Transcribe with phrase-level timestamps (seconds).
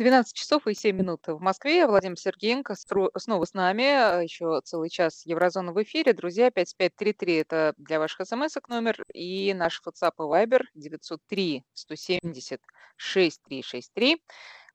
[0.00, 1.86] 12 часов и 7 минут в Москве.
[1.86, 2.74] Владимир Сергеенко
[3.18, 3.84] снова с нами.
[3.84, 6.14] А, Еще целый час Еврозона в эфире.
[6.14, 9.04] Друзья, 5533– это для ваших смс номер.
[9.12, 12.62] И наш WhatsApp и Viber 903 170
[12.96, 14.22] 6363.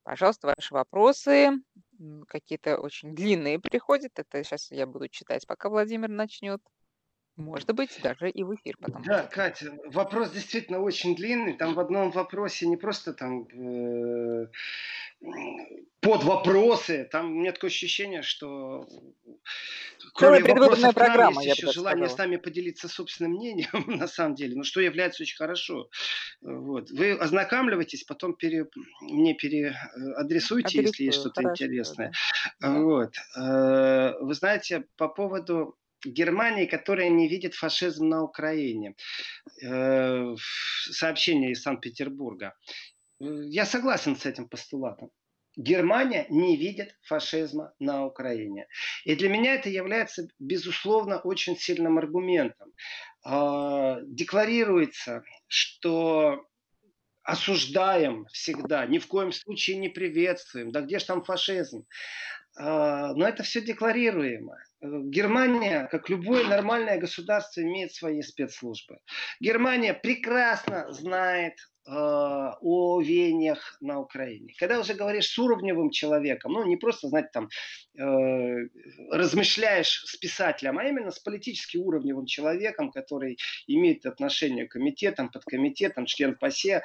[0.04, 1.54] Пожалуйста, ваши вопросы.
[2.28, 4.12] Какие-то очень длинные приходят.
[4.20, 6.62] Это сейчас я буду читать, пока Владимир начнет.
[7.38, 9.04] Может быть, даже и в эфир потом.
[9.04, 11.54] Да, Катя, вопрос действительно очень длинный.
[11.54, 14.48] Там в одном вопросе не просто там э,
[16.00, 17.10] под вопросы.
[17.12, 18.88] Там у меня такое ощущение, что
[20.14, 22.16] кроме вопросов программа, есть еще желание сказала.
[22.16, 25.90] с нами поделиться собственным мнением, на самом деле, ну что является очень хорошо.
[26.42, 26.90] Вот.
[26.92, 28.68] Вы ознакомливаетесь, потом пере,
[29.02, 32.14] мне переадресуйте, если есть что-то интересное.
[32.62, 32.80] Да.
[32.80, 33.14] Вот.
[33.36, 38.96] Э, вы знаете, по поводу Германии, которая не видит фашизм на Украине.
[39.64, 40.36] Э,
[40.92, 42.54] сообщение из Санкт-Петербурга.
[43.20, 45.10] Я согласен с этим постулатом.
[45.58, 48.68] Германия не видит фашизма на Украине.
[49.06, 52.74] И для меня это является, безусловно, очень сильным аргументом.
[53.26, 56.46] Э, декларируется, что
[57.24, 60.72] осуждаем всегда, ни в коем случае не приветствуем.
[60.72, 61.86] Да где же там фашизм?
[62.60, 64.58] Э, но это все декларируемо.
[64.82, 69.00] Германия, как любое нормальное государство, имеет свои спецслужбы.
[69.40, 71.54] Германия прекрасно знает
[71.88, 74.54] э, о веяниях на Украине.
[74.60, 77.50] Когда уже говоришь с уровневым человеком, ну не просто, знаете, там
[77.98, 78.68] э,
[79.12, 83.38] размышляешь с писателем, а именно с политически уровневым человеком, который
[83.68, 86.84] имеет отношение к комитетам, подкомитетам, член ПАСЕ,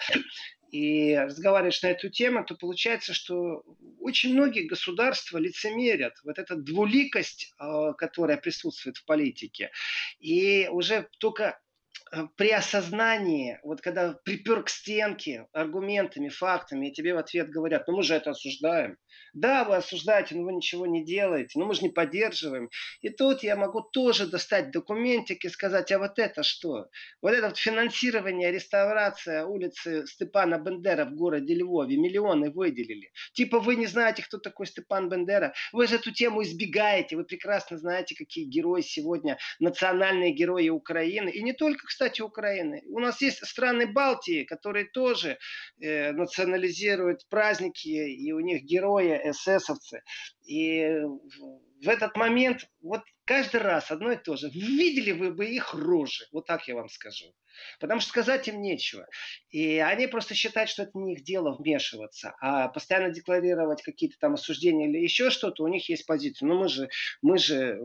[0.71, 3.65] и разговариваешь на эту тему, то получается, что
[4.01, 6.15] очень многие государства лицемерят.
[6.25, 9.71] Вот эта двуликость, а, которая присутствует в политике.
[10.21, 11.61] И уже только
[12.37, 17.97] при осознании, вот когда припер к стенке аргументами, фактами, и тебе в ответ говорят, ну
[17.97, 18.97] мы же это осуждаем.
[19.33, 22.69] Да, вы осуждаете, но вы ничего не делаете, но мы же не поддерживаем.
[23.01, 26.89] И тут я могу тоже достать документик и сказать, а вот это что?
[27.23, 33.13] Вот это вот финансирование, реставрация улицы Степана Бендера в городе Львове, миллионы выделили.
[33.35, 37.79] Типа вы не знаете, кто такой Степан Бендера, вы же эту тему избегаете, вы прекрасно
[37.79, 41.31] знаете, какие герои сегодня, национальные герои Украины.
[41.31, 42.83] И не только, кстати, кстати, Украины.
[42.89, 45.37] У нас есть страны Балтии, которые тоже
[45.83, 50.01] э, национализируют праздники, и у них герои эсэсовцы.
[50.47, 51.03] И
[51.83, 54.49] в этот момент вот каждый раз одно и то же.
[54.49, 57.33] Видели вы бы их рожи, вот так я вам скажу.
[57.79, 59.07] Потому что сказать им нечего.
[59.51, 62.35] И они просто считают, что это не их дело вмешиваться.
[62.41, 66.49] А постоянно декларировать какие-то там осуждения или еще что-то, у них есть позиция.
[66.49, 66.89] Но мы же,
[67.23, 67.79] мы же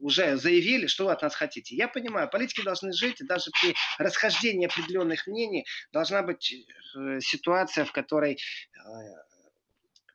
[0.00, 1.76] уже заявили, что вы от нас хотите.
[1.76, 6.54] Я понимаю, политики должны жить, и даже при расхождении определенных мнений должна быть
[6.96, 8.38] э, ситуация, в которой э,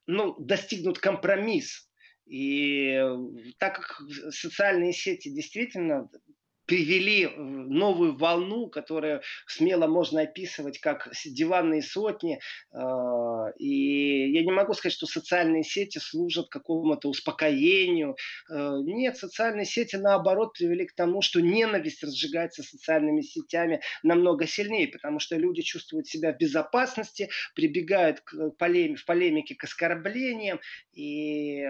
[0.08, 1.88] ну, достигнут компромисс.
[2.26, 3.00] И
[3.60, 6.10] так как социальные сети действительно
[6.66, 12.40] привели новую волну, которую смело можно описывать как диванные сотни.
[12.74, 18.16] А, и я не могу сказать, что социальные сети служат какому-то успокоению.
[18.50, 24.88] А, нет, социальные сети наоборот привели к тому, что ненависть разжигается социальными сетями намного сильнее,
[24.88, 28.96] потому что люди чувствуют себя в безопасности, прибегают к полем...
[28.96, 30.60] в полемике к оскорблениям.
[30.94, 31.64] И,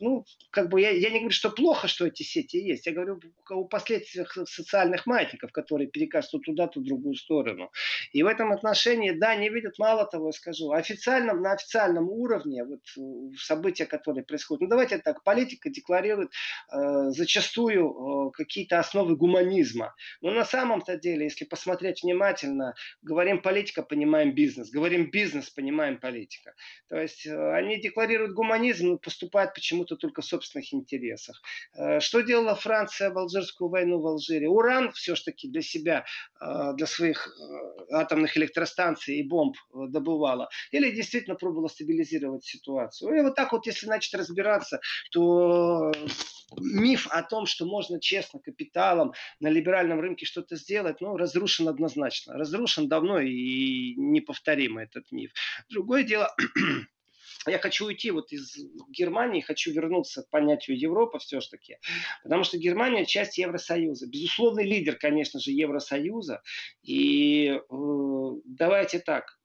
[0.00, 2.86] ну, как бы я, я не говорю, что плохо, что эти сети есть.
[2.86, 3.20] Я говорю
[3.50, 7.70] о последствиях социальных маятников, которые перекажут туда, то в другую сторону.
[8.12, 12.64] И в этом отношении, да, не видят, мало того, я скажу, официальном, на официальном уровне,
[12.64, 12.80] вот
[13.38, 16.30] события, которые происходят, ну давайте так, политика декларирует
[16.72, 19.94] э, зачастую э, какие-то основы гуманизма.
[20.20, 26.54] Но на самом-то деле, если посмотреть внимательно, говорим политика, понимаем бизнес, говорим бизнес, понимаем политика.
[26.88, 31.40] То есть э, они декларируют гуманизм, но поступают почему-то только в собственных интересах.
[31.74, 34.25] Э, что делала Франция в Алжирскую войну в Алжире?
[34.26, 34.48] Алжире.
[34.48, 36.04] Уран все-таки для себя,
[36.40, 37.28] а, для своих
[37.90, 40.48] а, атомных электростанций и бомб э, добывала.
[40.72, 43.16] Или действительно пробовала стабилизировать ситуацию.
[43.16, 44.80] И вот так вот, если начать разбираться,
[45.10, 45.92] то
[46.58, 52.34] миф о том, что можно честно капиталом на либеральном рынке что-то сделать, ну, разрушен однозначно.
[52.34, 55.32] Разрушен давно и неповторимо этот миф.
[55.68, 56.34] Другое дело,
[57.50, 58.56] я хочу уйти вот из
[58.90, 61.78] Германии, хочу вернуться к понятию Европа все-таки,
[62.22, 64.08] потому что Германия часть Евросоюза.
[64.08, 66.42] Безусловный лидер, конечно же, Евросоюза.
[66.82, 67.60] И э,
[68.44, 69.38] давайте так,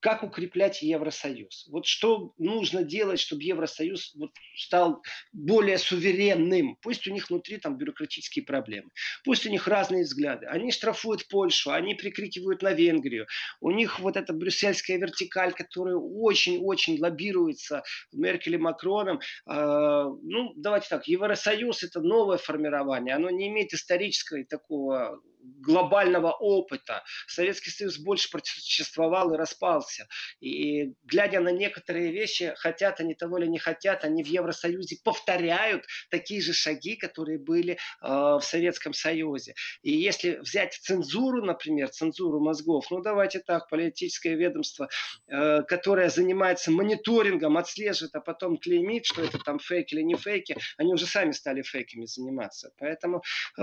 [0.00, 1.66] как укреплять Евросоюз.
[1.70, 5.02] Вот что нужно делать, чтобы Евросоюз вот стал
[5.32, 6.76] более суверенным.
[6.82, 8.90] Пусть у них внутри там бюрократические проблемы.
[9.24, 10.46] Пусть у них разные взгляды.
[10.46, 13.26] Они штрафуют Польшу, они прикрикивают на Венгрию.
[13.60, 17.82] У них вот эта брюссельская вертикаль, которая очень-очень лоббируется
[18.12, 19.20] Меркель и Макроном.
[19.46, 23.14] Э, ну, давайте так, Евросоюз это новое формирование.
[23.14, 25.20] Оно не имеет исторического такого
[25.60, 27.02] глобального опыта.
[27.26, 30.06] Советский Союз больше противосуществовал и распался.
[30.40, 35.84] И глядя на некоторые вещи, хотят они того или не хотят, они в Евросоюзе повторяют
[36.10, 39.54] такие же шаги, которые были э, в Советском Союзе.
[39.82, 44.88] И если взять цензуру, например, цензуру мозгов, ну давайте так, политическое ведомство,
[45.28, 50.56] э, которое занимается мониторингом, отслеживает, а потом клеймит, что это там фейк или не фейки,
[50.76, 52.72] они уже сами стали фейками заниматься.
[52.78, 53.22] Поэтому
[53.58, 53.62] э,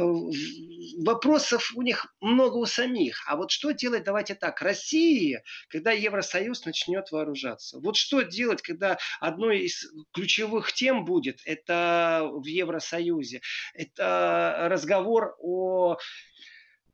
[1.04, 3.24] вопросов у них много у самих.
[3.28, 7.80] А вот что делать, давайте так, Россия, когда Евросоюз начнет вооружаться?
[7.80, 13.42] Вот что делать, когда одной из ключевых тем будет, это в Евросоюзе,
[13.74, 15.98] это разговор о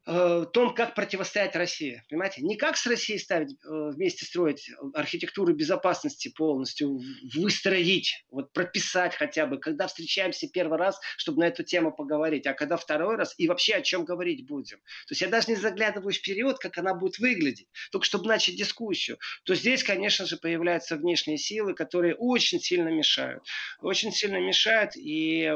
[0.09, 2.01] Э, том, как противостоять России.
[2.09, 2.41] Понимаете?
[2.41, 7.01] Не как с Россией ставить, э, вместе строить архитектуру безопасности полностью,
[7.35, 12.53] выстроить, вот прописать хотя бы, когда встречаемся первый раз, чтобы на эту тему поговорить, а
[12.53, 14.77] когда второй раз и вообще о чем говорить будем.
[14.77, 19.17] То есть я даже не заглядываю вперед, как она будет выглядеть, только чтобы начать дискуссию.
[19.43, 23.43] То здесь, конечно же, появляются внешние силы, которые очень сильно мешают.
[23.81, 24.95] Очень сильно мешают.
[24.95, 25.53] И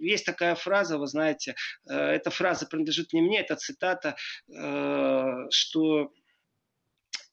[0.00, 1.54] есть такая фраза, вы знаете,
[1.88, 4.16] э, эта фраза принадлежит не мне, это цитата цитата,
[4.48, 6.12] э, что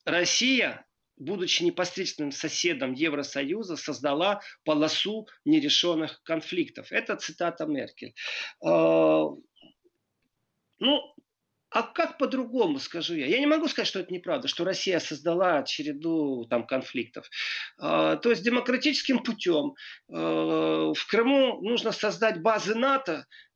[0.05, 0.85] Россия,
[1.17, 6.91] будучи непосредственным соседом Евросоюза, создала полосу нерешенных конфликтов.
[6.91, 8.13] Это цитата Меркель.
[8.65, 9.25] Э,
[10.81, 11.01] ну,
[11.71, 13.27] а как по-другому, скажу я?
[13.27, 17.29] Я не могу сказать, что это неправда, что Россия создала череду там, конфликтов.
[17.79, 19.75] Э, то есть демократическим путем
[20.07, 23.48] в Крыму нужно создать базы НАТО, Э,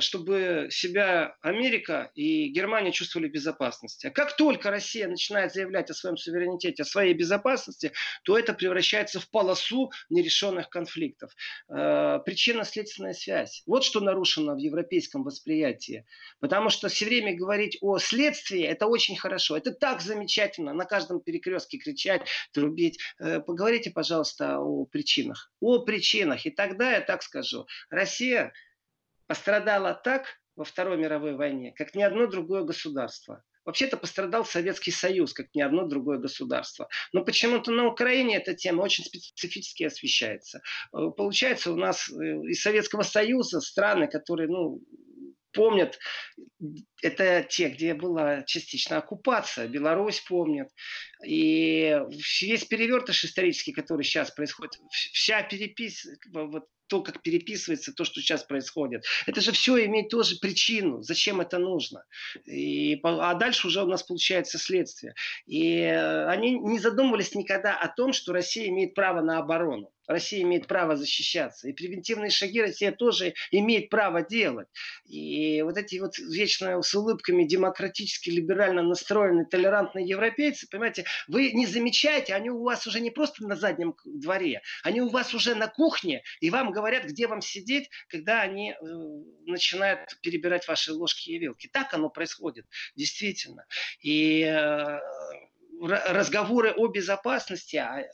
[0.00, 4.06] чтобы себя Америка и Германия чувствовали безопасности.
[4.06, 7.92] А как только Россия начинает заявлять о своем суверенитете, о своей безопасности,
[8.24, 11.32] то это превращается в полосу нерешенных конфликтов.
[11.68, 13.62] Э, причинно-следственная связь.
[13.66, 16.04] Вот что нарушено в европейском восприятии.
[16.40, 19.56] Потому что все время говорить о следствии, это очень хорошо.
[19.56, 20.72] Это так замечательно.
[20.72, 22.22] На каждом перекрестке кричать,
[22.52, 22.98] трубить.
[23.18, 25.50] Э, поговорите, пожалуйста, о причинах.
[25.60, 26.46] О причинах.
[26.46, 27.66] И тогда я так скажу.
[27.90, 28.52] Россия
[29.28, 30.26] пострадала так
[30.56, 33.44] во Второй мировой войне, как ни одно другое государство.
[33.64, 36.88] Вообще-то пострадал Советский Союз, как ни одно другое государство.
[37.12, 40.62] Но почему-то на Украине эта тема очень специфически освещается.
[40.94, 44.80] Э, получается, у нас э, из Советского Союза страны, которые ну,
[45.52, 45.98] помнят,
[47.02, 49.68] это те, где была частичная оккупация.
[49.68, 50.68] Беларусь помнит.
[51.24, 52.00] И
[52.40, 58.42] весь перевертыш исторический, который сейчас происходит, вся перепись, вот то, как переписывается то, что сейчас
[58.42, 59.04] происходит.
[59.26, 62.04] Это же все имеет тоже причину, зачем это нужно.
[62.46, 65.14] И, а дальше уже у нас получается следствие.
[65.46, 69.92] И э, они не задумывались никогда о том, что Россия имеет право на оборону.
[70.08, 71.68] Россия имеет право защищаться.
[71.68, 74.68] И превентивные шаги Россия тоже имеет право делать.
[75.04, 81.66] И вот эти вот вечно с улыбками демократически, либерально настроенные, толерантные европейцы, понимаете, вы не
[81.66, 85.68] замечаете, они у вас уже не просто на заднем дворе, они у вас уже на
[85.68, 88.74] кухне, и вам говорят, где вам сидеть, когда они э,
[89.46, 91.68] начинают перебирать ваши ложки и вилки.
[91.72, 92.66] Так оно происходит,
[92.96, 93.64] действительно.
[94.00, 95.00] И э,
[95.80, 98.04] разговоры о безопасности, а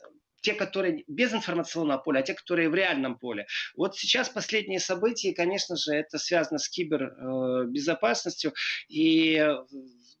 [0.45, 3.47] те, которые без информационного поля, а те, которые в реальном поле.
[3.75, 8.53] Вот сейчас последние события, конечно же, это связано с кибербезопасностью.
[8.87, 9.43] И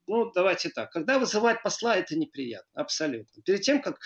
[0.07, 3.41] ну, давайте так, когда вызывать посла, это неприятно, абсолютно.
[3.43, 3.97] Перед тем, как э,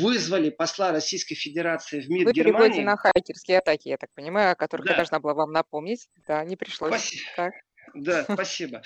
[0.00, 2.58] вызвали посла Российской Федерации в МИД Вы Германии...
[2.58, 4.92] переводите на хакерские атаки, я так понимаю, о которых да.
[4.92, 6.08] я должна была вам напомнить.
[6.26, 6.90] Да, не пришлось.
[6.90, 7.22] Спасибо.
[7.36, 7.52] Так.
[7.94, 8.82] Да, спасибо.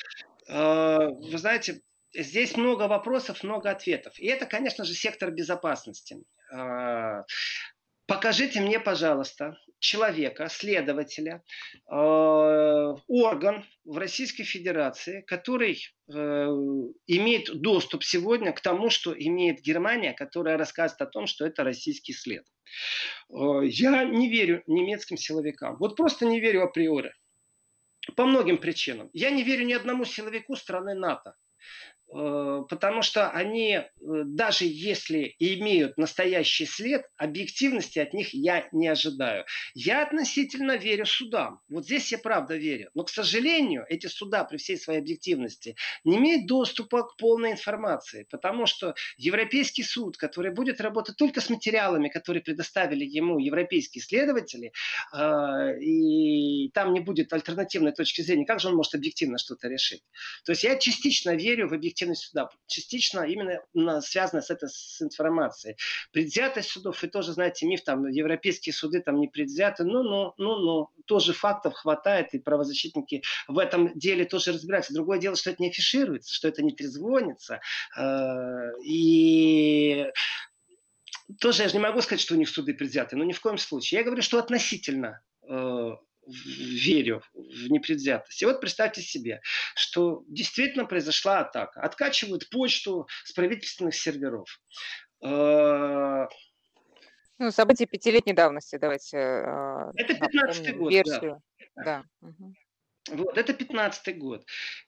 [0.48, 1.82] Э, вы знаете,
[2.14, 4.18] здесь много вопросов, много ответов.
[4.18, 6.18] И это, конечно же, сектор безопасности.
[6.52, 7.24] А,
[8.06, 11.42] покажите мне, пожалуйста, человека, следователя,
[11.86, 16.12] а, орган в Российской Федерации, который э,
[17.06, 22.12] имеет доступ сегодня к тому, что имеет Германия, которая рассказывает о том, что это российский
[22.12, 22.44] след.
[23.32, 25.76] А, я не верю немецким силовикам.
[25.78, 27.12] Вот просто не верю априори.
[28.16, 29.10] По многим причинам.
[29.12, 31.34] Я не верю ни одному силовику страны НАТО
[31.99, 38.88] Э, потому что они, э, даже если имеют настоящий след, объективности от них я не
[38.88, 39.44] ожидаю.
[39.74, 41.60] Я относительно верю судам.
[41.68, 42.90] Вот здесь я правда верю.
[42.94, 48.26] Но, к сожалению, эти суда при всей своей объективности не имеют доступа к полной информации,
[48.28, 54.72] потому что Европейский суд, который будет работать только с материалами, которые предоставили ему европейские следователи,
[55.14, 60.02] э, и там не будет альтернативной точки зрения, как же он может объективно что-то решить?
[60.44, 65.02] То есть я частично верю в объективность объективность суда частично именно связана с этой с
[65.02, 65.76] информацией.
[66.12, 70.56] Предвзятость судов, вы тоже знаете миф, там европейские суды там не предвзяты, ну, ну, ну,
[70.58, 74.94] ну, тоже фактов хватает, и правозащитники в этом деле тоже разбираются.
[74.94, 77.60] Другое дело, что это не афишируется, что это не трезвонится.
[77.98, 80.06] Э, и
[81.38, 83.58] тоже я же не могу сказать, что у них суды предвзяты, но ни в коем
[83.58, 83.98] случае.
[83.98, 85.90] Я говорю, что относительно э,
[86.30, 88.42] верю в непредвзятость.
[88.42, 89.40] И вот представьте себе,
[89.74, 91.80] что действительно произошла атака.
[91.80, 94.60] Откачивают почту с правительственных серверов.
[95.24, 96.26] Э,
[97.38, 99.16] ну, события пятилетней давности, давайте.
[99.16, 101.42] Э, Это 15 год, версию.
[101.76, 101.84] да.
[101.84, 102.28] да.
[102.28, 102.54] Угу.
[103.08, 104.44] Вот, это 15 год.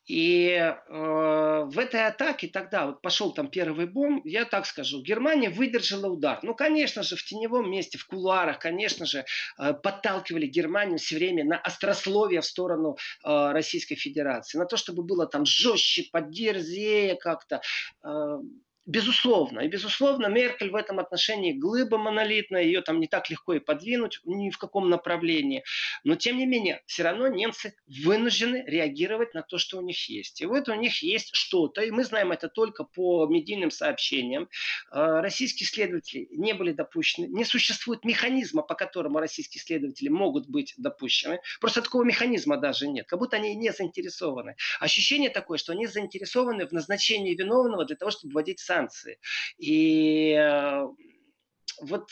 [0.06, 5.48] И э, в этой атаке тогда вот пошел там первый бомб, я так скажу, Германия
[5.48, 6.38] выдержала удар.
[6.42, 9.24] Ну, конечно же, в теневом месте, в кулуарах, конечно же,
[9.58, 15.02] э, подталкивали Германию все время на острословие в сторону э, Российской Федерации, на то, чтобы
[15.02, 17.62] было там жестче, поддерзее как-то.
[18.04, 18.38] Э,
[18.84, 19.60] Безусловно.
[19.60, 24.18] И, безусловно, Меркель в этом отношении глыба монолитная, ее там не так легко и подвинуть
[24.24, 25.62] ни в каком направлении.
[26.02, 30.40] Но, тем не менее, все равно немцы вынуждены реагировать на то, что у них есть.
[30.40, 34.48] И вот у них есть что-то, и мы знаем это только по медийным сообщениям.
[34.90, 40.74] А, российские следователи не были допущены, не существует механизма, по которому российские следователи могут быть
[40.76, 41.40] допущены.
[41.60, 44.56] Просто такого механизма даже нет, как будто они не заинтересованы.
[44.80, 48.58] Ощущение такое, что они заинтересованы в назначении виновного для того, чтобы вводить.
[49.58, 50.86] И э,
[51.80, 52.10] вот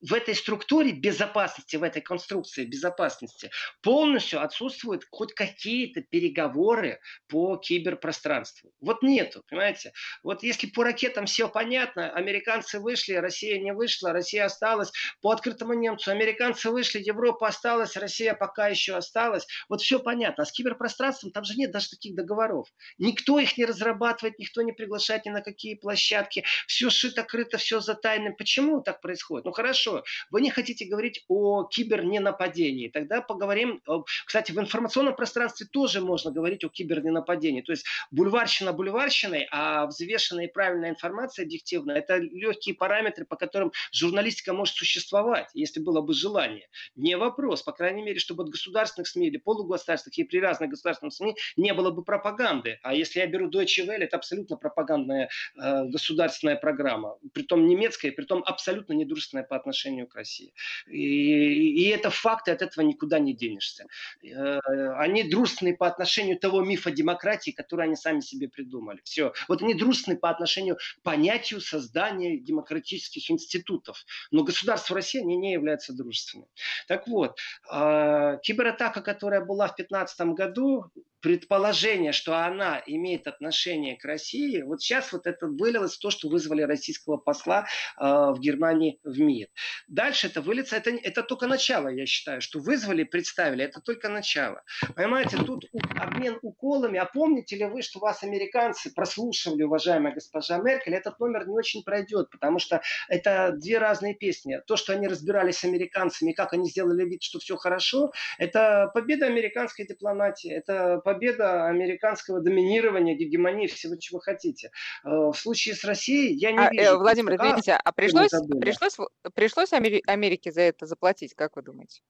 [0.00, 3.50] в этой структуре безопасности, в этой конструкции безопасности
[3.82, 8.72] полностью отсутствуют хоть какие-то переговоры по киберпространству.
[8.80, 9.92] Вот нету, понимаете?
[10.22, 15.74] Вот если по ракетам все понятно, американцы вышли, Россия не вышла, Россия осталась, по открытому
[15.74, 20.42] немцу американцы вышли, Европа осталась, Россия пока еще осталась, вот все понятно.
[20.42, 22.68] А с киберпространством там же нет даже таких договоров.
[22.98, 27.94] Никто их не разрабатывает, никто не приглашает ни на какие площадки, все шито-крыто, все за
[27.94, 28.36] тайным.
[28.36, 29.44] Почему так происходит?
[29.44, 32.88] Ну хорошо, вы не хотите говорить о киберненападении.
[32.88, 33.82] Тогда поговорим,
[34.24, 37.62] кстати, в информационном пространстве тоже можно говорить о киберненападении.
[37.62, 43.72] То есть бульварщина бульварщиной, а взвешенная и правильная информация объективная, это легкие параметры, по которым
[43.92, 46.68] журналистика может существовать, если было бы желание.
[46.94, 51.34] Не вопрос, по крайней мере, чтобы от государственных СМИ или полугосударственных и привязанных государственных СМИ
[51.56, 52.78] не было бы пропаганды.
[52.84, 55.28] А если я беру Deutsche Welle, это абсолютно пропагандная
[55.60, 60.52] э, государственная программа, притом немецкая, притом абсолютно недружественная по отношению к России.
[60.86, 63.86] И, и это факт, и от этого никуда не денешься.
[64.22, 64.58] Э,
[64.96, 69.00] они дружественны по отношению того мифа демократии, который они сами себе придумали.
[69.04, 69.32] Все.
[69.48, 74.04] Вот они дружественны по отношению к понятию создания демократических институтов.
[74.30, 76.48] Но государство России они не являются дружественными.
[76.86, 77.38] Так вот,
[77.72, 84.80] э, кибератака, которая была в 2015 году, предположение, что она имеет отношение к России, вот
[84.80, 87.66] сейчас вот это вылилось то, что вызвали российского посла
[87.98, 89.50] э, в Германии в МИД.
[89.88, 94.62] Дальше это выльется, это, это только начало, я считаю, что вызвали, представили, это только начало.
[94.94, 95.64] Понимаете, тут
[95.96, 101.46] обмен уколами, а помните ли вы, что вас американцы прослушивали, уважаемая госпожа Меркель, этот номер
[101.46, 104.60] не очень пройдет, потому что это две разные песни.
[104.66, 109.26] То, что они разбирались с американцами, как они сделали вид, что все хорошо, это победа
[109.26, 114.70] американской дипломатии, это победа американского доминирования, гегемонии, всего, чего хотите.
[115.04, 116.84] Э, в случае с Россией я не а, вижу...
[116.84, 118.96] Э, Владимир, извините, а пришлось, пришлось,
[119.34, 122.02] пришлось Америке за это заплатить, как вы думаете?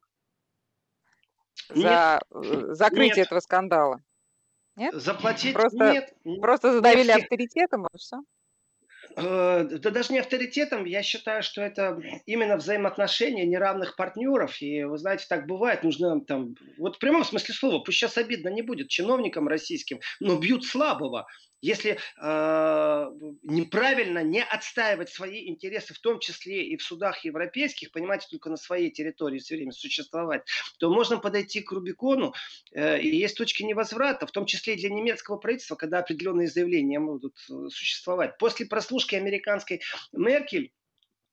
[1.69, 3.27] За нет, э, закрытие нет.
[3.27, 4.03] этого скандала?
[4.75, 4.95] Нет?
[4.95, 6.41] Заплатить просто, нет.
[6.41, 7.23] Просто задавили нет.
[7.23, 8.17] авторитетом, и все?
[9.21, 14.63] Э, да даже не авторитетом, я считаю, что это именно взаимоотношения неравных партнеров.
[14.63, 18.49] И вы знаете, так бывает, нужно там, вот в прямом смысле слова, пусть сейчас обидно
[18.49, 21.27] не будет чиновникам российским, но бьют слабого.
[21.61, 23.11] Если э,
[23.43, 28.57] неправильно не отстаивать свои интересы, в том числе и в судах европейских, понимаете, только на
[28.57, 30.43] своей территории все время существовать,
[30.79, 32.33] то можно подойти к Рубикону,
[32.73, 37.01] э, и есть точки невозврата, в том числе и для немецкого правительства, когда определенные заявления
[37.01, 38.39] будут э, существовать.
[38.39, 39.81] После прослушки американской
[40.13, 40.73] Меркель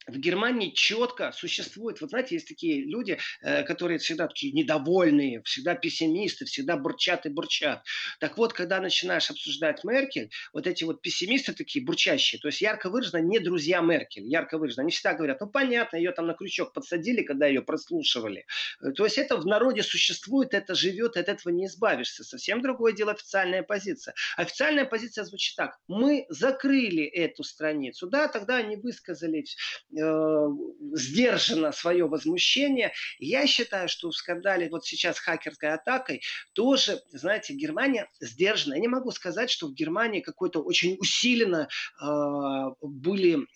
[0.08, 5.76] в Германии четко существует, вот знаете, есть такие люди, э, которые всегда такие недовольные, всегда
[5.76, 7.84] пессимисты, всегда бурчат и бурчат.
[8.20, 12.90] Так вот, когда начинаешь обсуждать Меркель, вот эти вот пессимисты такие бурчащие, то есть ярко
[12.90, 16.74] выраженно не друзья Меркель, ярко выраженно, они всегда говорят, ну понятно, ее там на крючок
[16.74, 18.46] подсадили, когда ее прослушивали.
[18.82, 22.24] Э, то есть это в народе существует, это живет, от этого не избавишься.
[22.24, 24.14] Совсем другое дело официальная позиция.
[24.38, 29.58] Официальная позиция звучит так, мы закрыли эту страницу, да, тогда они высказались
[29.98, 30.48] э,
[30.94, 32.94] сдержано свое возмущение.
[33.20, 36.22] Я считаю, что в скандале вот сейчас хакерской атакой
[36.54, 38.76] тоже, знаете, Германия сдержана.
[38.76, 41.68] Я не могу сказать, что в Германии какой-то очень усиленно
[42.02, 42.06] э,
[42.82, 43.48] были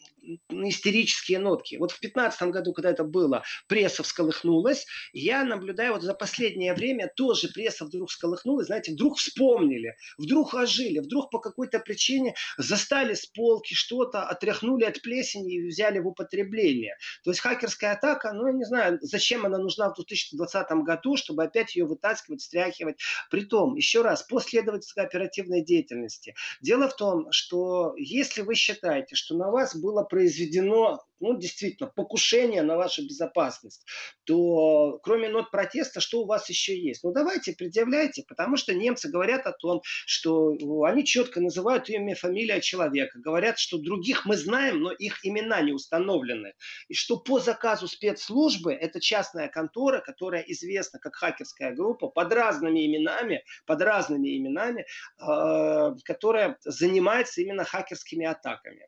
[0.49, 1.75] истерические нотки.
[1.75, 4.85] Вот в 2015 году, когда это было, пресса всколыхнулась.
[5.13, 10.99] Я наблюдаю вот за последнее время тоже пресса вдруг всколыхнулась, знаете, вдруг вспомнили, вдруг ожили,
[10.99, 16.95] вдруг по какой-то причине застали с полки что-то, отряхнули от плесени и взяли в употребление.
[17.23, 21.43] То есть хакерская атака, ну, я не знаю, зачем она нужна в 2020 году, чтобы
[21.43, 22.99] опять ее вытаскивать, стряхивать.
[23.29, 26.35] Притом, еще раз, по следовательской оперативной деятельности.
[26.61, 32.61] Дело в том, что если вы считаете, что на вас было произведено ну, действительно, покушение
[32.61, 33.85] на вашу безопасность,
[34.23, 37.03] то кроме нот протеста, что у вас еще есть?
[37.03, 42.61] Ну, давайте, предъявляйте, потому что немцы говорят о том, что они четко называют имя, фамилия
[42.61, 46.53] человека, говорят, что других мы знаем, но их имена не установлены,
[46.87, 52.85] и что по заказу спецслужбы, это частная контора, которая известна как хакерская группа, под разными
[52.85, 54.85] именами, под разными именами,
[55.19, 58.87] э, которая занимается именно хакерскими атаками.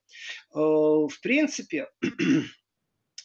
[0.56, 1.88] Э, в принципе,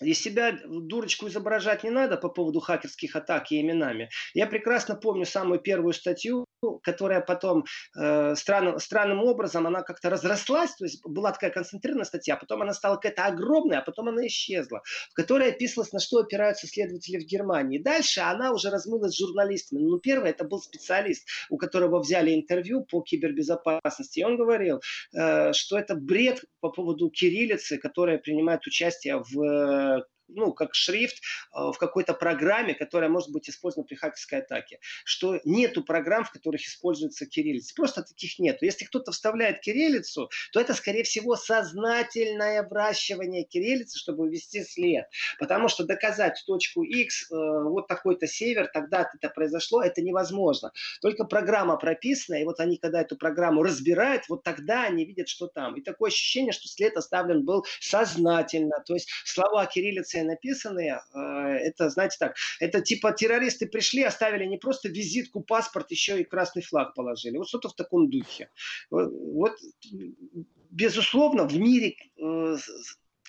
[0.00, 4.10] из себя дурочку изображать не надо по поводу хакерских атак и именами.
[4.34, 6.46] Я прекрасно помню самую первую статью,
[6.82, 7.64] которая потом
[7.96, 12.62] э, странным, странным образом, она как-то разрослась, то есть была такая концентрированная статья, а потом
[12.62, 17.18] она стала какая-то огромная, а потом она исчезла, в которой описывалось, на что опираются следователи
[17.18, 17.78] в Германии.
[17.78, 19.80] Дальше она уже размылась с журналистами.
[19.80, 24.80] Ну, первый это был специалист, у которого взяли интервью по кибербезопасности, и он говорил,
[25.14, 29.85] э, что это бред по поводу кириллицы, которая принимает участие в
[30.28, 34.78] ну, как шрифт э, в какой-то программе, которая может быть использована при хакерской атаке.
[35.04, 37.74] Что нету программ, в которых используется кириллица.
[37.74, 38.64] Просто таких нету.
[38.64, 45.06] Если кто-то вставляет кириллицу, то это, скорее всего, сознательное вращивание кириллицы, чтобы ввести след.
[45.38, 50.72] Потому что доказать точку X, э, вот такой-то север, тогда это произошло, это невозможно.
[51.00, 55.46] Только программа прописана, и вот они, когда эту программу разбирают, вот тогда они видят, что
[55.46, 55.76] там.
[55.76, 58.82] И такое ощущение, что след оставлен был сознательно.
[58.84, 64.44] То есть слова кириллицы лекции написанные, э, это, знаете так, это типа террористы пришли, оставили
[64.46, 67.38] не просто визитку, паспорт, еще и красный флаг положили.
[67.38, 68.50] Вот что-то в таком духе.
[68.90, 69.52] Вот,
[70.70, 72.56] безусловно, в мире э,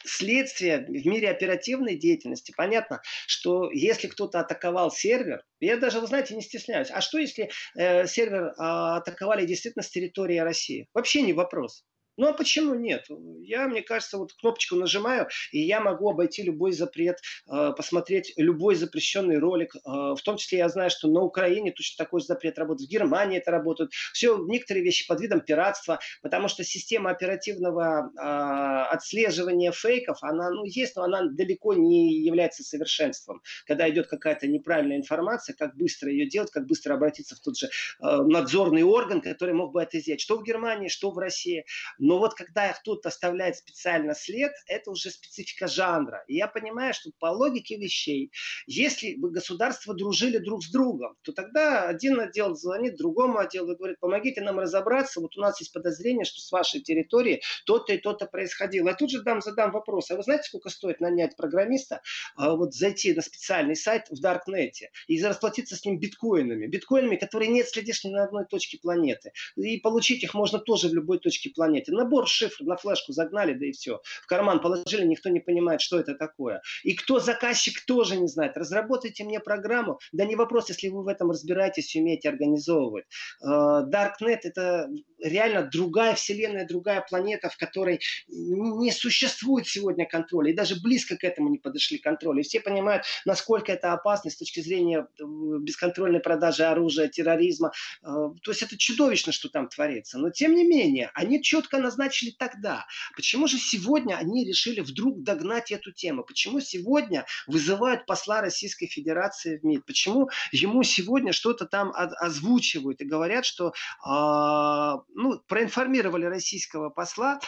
[0.03, 6.35] следствия, в мире оперативной деятельности, понятно, что если кто-то атаковал сервер, я даже, вы знаете,
[6.35, 10.87] не стесняюсь, а что если э, сервер э, атаковали действительно с территории России?
[10.93, 11.83] Вообще не вопрос.
[12.17, 13.05] Ну а почему нет?
[13.43, 18.73] Я, мне кажется, вот кнопочку нажимаю, и я могу обойти любой запрет, э, посмотреть любой
[18.73, 19.75] запрещенный ролик.
[19.75, 19.79] Э,
[20.15, 23.51] в том числе я знаю, что на Украине точно такой запрет работает, в Германии это
[23.51, 23.91] работает.
[24.13, 30.63] Все, некоторые вещи под видом пиратства, потому что система оперативного э, отслеживания фейков, она ну,
[30.65, 33.43] есть, но она далеко не является совершенством.
[33.67, 37.69] Когда идет какая-то неправильная информация, как быстро ее делать, как быстро обратиться в тот же
[37.99, 40.21] надзорный орган, который мог бы это сделать.
[40.21, 41.65] Что в Германии, что в России.
[42.07, 46.23] Но вот когда кто-то оставляет специально след, это уже специфика жанра.
[46.29, 48.31] И я понимаю, что по логике вещей,
[48.65, 53.75] если бы государства дружили друг с другом, то тогда один отдел звонит другому отделу и
[53.75, 57.97] говорит, помогите нам разобраться, вот у нас есть подозрение, что с вашей территории то-то и
[57.97, 58.87] то-то происходило.
[58.87, 62.01] Я тут же дам, задам вопрос, а вы знаете, сколько стоит нанять программиста,
[62.37, 67.49] а, вот зайти на специальный сайт в Даркнете и расплатиться с ним биткоинами, биткоинами, которые
[67.49, 69.33] не следишь ни на одной точке планеты.
[69.57, 73.65] И получить их можно тоже в любой точке планеты набор шифр на флешку загнали, да
[73.65, 74.01] и все.
[74.23, 76.61] В карман положили, никто не понимает, что это такое.
[76.83, 78.57] И кто заказчик, тоже не знает.
[78.57, 79.99] Разработайте мне программу.
[80.11, 83.05] Да не вопрос, если вы в этом разбираетесь, умеете организовывать.
[83.43, 84.89] Э, Darknet это
[85.21, 90.51] реально другая вселенная, другая планета, в которой не существует сегодня контроля.
[90.51, 92.43] И даже близко к этому не подошли контроля.
[92.43, 97.71] Все понимают, насколько это опасно с точки зрения э, бесконтрольной продажи оружия, терроризма.
[98.03, 98.07] Э,
[98.41, 100.17] то есть это чудовищно, что там творится.
[100.17, 102.85] Но тем не менее, они четко назначили тогда.
[103.15, 106.23] Почему же сегодня они решили вдруг догнать эту тему?
[106.23, 109.85] Почему сегодня вызывают посла Российской Федерации в МИД?
[109.85, 113.71] Почему ему сегодня что-то там озвучивают и говорят, что э,
[114.05, 117.39] ну, проинформировали российского посла,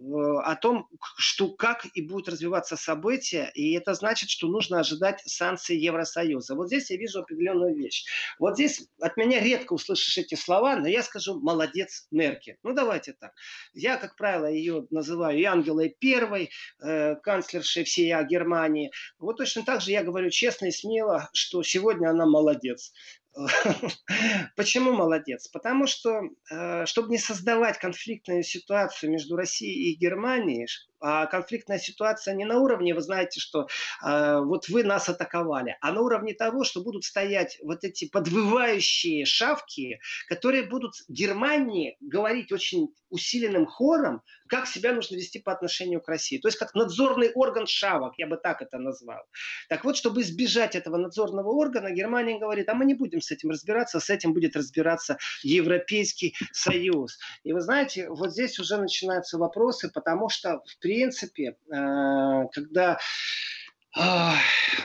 [0.00, 5.76] о том, что как и будут развиваться события, и это значит, что нужно ожидать санкций
[5.76, 6.54] Евросоюза.
[6.54, 8.04] Вот здесь я вижу определенную вещь.
[8.38, 12.56] Вот здесь от меня редко услышишь эти слова, но я скажу «молодец Меркель».
[12.62, 13.32] Ну, давайте так.
[13.72, 18.90] Я, как правило, ее называю и Ангелой Первой, э, канцлершей всей Германии.
[19.18, 22.92] Вот точно так же я говорю честно и смело, что сегодня она молодец.
[24.56, 25.48] Почему молодец?
[25.48, 30.66] Потому что, э, чтобы не создавать конфликтную ситуацию между Россией и Германией,
[31.00, 33.68] а конфликтная ситуация не на уровне, вы знаете, что
[34.04, 39.24] э, вот вы нас атаковали, а на уровне того, что будут стоять вот эти подвывающие
[39.24, 46.08] шавки, которые будут Германии говорить очень усиленным хором, как себя нужно вести по отношению к
[46.08, 46.38] России.
[46.38, 49.22] То есть как надзорный орган шавок, я бы так это назвал.
[49.68, 53.50] Так вот, чтобы избежать этого надзорного органа, Германия говорит, а мы не будем с этим
[53.50, 57.18] разбираться, с этим будет разбираться Европейский Союз.
[57.44, 62.98] И вы знаете, вот здесь уже начинаются вопросы, потому что в принципе, э, когда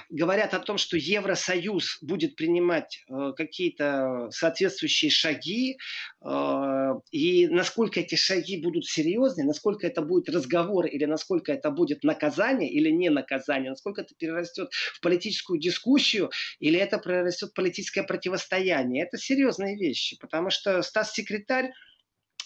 [0.10, 5.78] говорят о том, что Евросоюз будет принимать э, какие-то соответствующие шаги,
[6.26, 12.04] э, и насколько эти шаги будут серьезны, насколько это будет разговор, или насколько это будет
[12.04, 18.04] наказание или не наказание, насколько это перерастет в политическую дискуссию, или это прорастет в политическое
[18.04, 19.04] противостояние.
[19.04, 21.72] Это серьезные вещи, потому что Стас-секретарь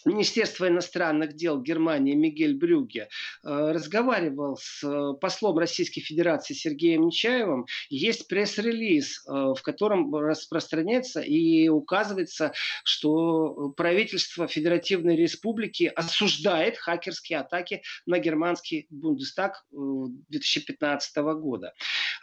[0.06, 3.10] Министерства иностранных дел Германии Мигель Брюге
[3.44, 7.66] э, разговаривал с э, послом Российской Федерации Сергеем Нечаевым.
[7.90, 17.82] Есть пресс-релиз, э, в котором распространяется и указывается, что правительство Федеративной Республики осуждает хакерские атаки
[18.06, 21.74] на германский Бундестаг 2015 года.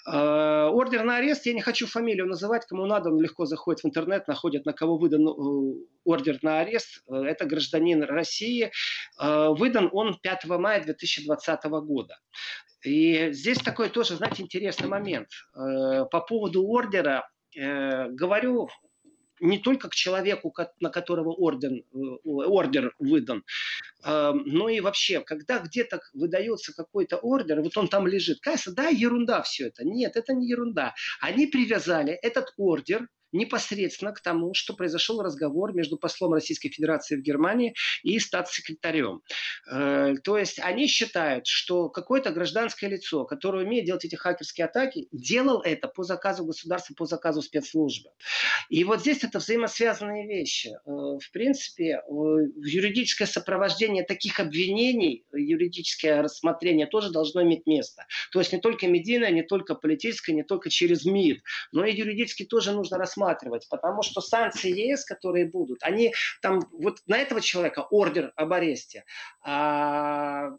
[0.06, 4.28] Ордер на арест, я не хочу фамилию называть, кому надо, он легко заходит в интернет,
[4.28, 5.26] находит, на кого выдан
[6.04, 7.02] ордер на арест.
[7.08, 8.70] Это гражданин гражданин России.
[9.20, 12.18] Э, выдан он 5 мая 2020 года.
[12.84, 15.28] И здесь такой тоже, знаете, интересный момент.
[15.54, 18.68] Э, по поводу ордера э, говорю
[19.40, 21.84] не только к человеку, на которого орден,
[22.24, 23.44] ордер выдан,
[24.04, 29.42] но и вообще, когда где-то выдается какой-то ордер, вот он там лежит, кажется, да, ерунда
[29.42, 29.84] все это.
[29.84, 30.94] Нет, это не ерунда.
[31.20, 37.22] Они привязали этот ордер непосредственно к тому, что произошел разговор между послом Российской Федерации в
[37.22, 39.22] Германии и статс-секретарем.
[39.70, 45.08] Э, то есть они считают, что какое-то гражданское лицо, которое умеет делать эти хакерские атаки,
[45.12, 48.10] делал это по заказу государства, по заказу спецслужбы.
[48.68, 50.68] И вот здесь это взаимосвязанные вещи.
[50.68, 58.06] Э, в принципе, юридическое сопровождение таких обвинений, юридическое рассмотрение тоже должно иметь место.
[58.32, 61.42] То есть не только медийное, не только политическое, не только через МИД,
[61.72, 66.60] но и юридически тоже нужно рассматривать рассматривать, потому что санкции ЕС, которые будут, они там
[66.72, 69.04] вот на этого человека ордер об аресте,
[69.42, 70.50] а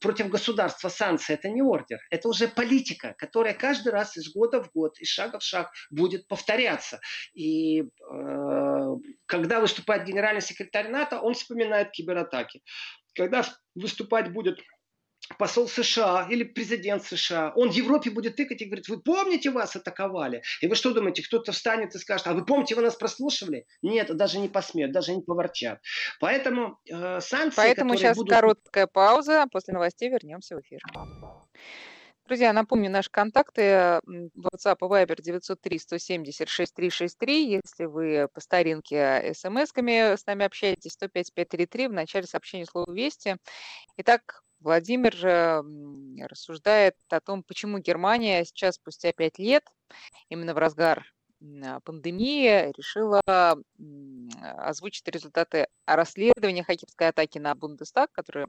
[0.00, 4.70] против государства санкции это не ордер, это уже политика, которая каждый раз из года в
[4.72, 7.00] год, из шага в шаг будет повторяться.
[7.34, 12.62] И э, когда выступает генеральный секретарь НАТО, он вспоминает кибератаки.
[13.14, 14.58] Когда выступать будет
[15.36, 19.76] посол США или президент США, он в Европе будет тыкать и говорить, вы помните, вас
[19.76, 20.42] атаковали?
[20.60, 23.66] И вы что думаете, кто-то встанет и скажет, а вы помните, вы нас прослушивали?
[23.82, 25.80] Нет, даже не посмеют, даже не поворчат.
[26.20, 28.32] Поэтому э, санкции, Поэтому сейчас будут...
[28.32, 30.80] короткая пауза, а после новостей вернемся в эфир.
[32.28, 35.18] Друзья, напомню, наши контакты WhatsApp и Viber
[35.58, 37.26] 903-170-6363.
[37.26, 43.38] Если вы по старинке смс-ками с нами общаетесь, 105-533 в начале сообщения слова «Вести».
[43.96, 45.62] Итак, Владимир же
[46.26, 49.64] рассуждает о том, почему Германия сейчас, спустя пять лет,
[50.28, 51.06] именно в разгар
[51.40, 53.22] а, пандемии, решила
[54.56, 58.48] озвучить результаты расследования хакерской атаки на Бундестаг, которое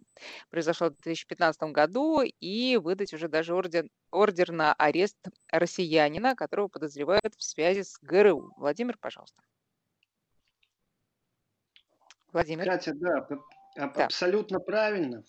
[0.50, 5.18] произошло в 2015 году, и выдать уже даже ордер, ордер на арест
[5.52, 8.52] россиянина, которого подозревают в связи с ГРУ.
[8.58, 9.42] Владимир, пожалуйста.
[12.32, 12.66] Владимир.
[12.66, 13.28] Катя, да,
[13.76, 14.06] да.
[14.06, 15.24] абсолютно правильно.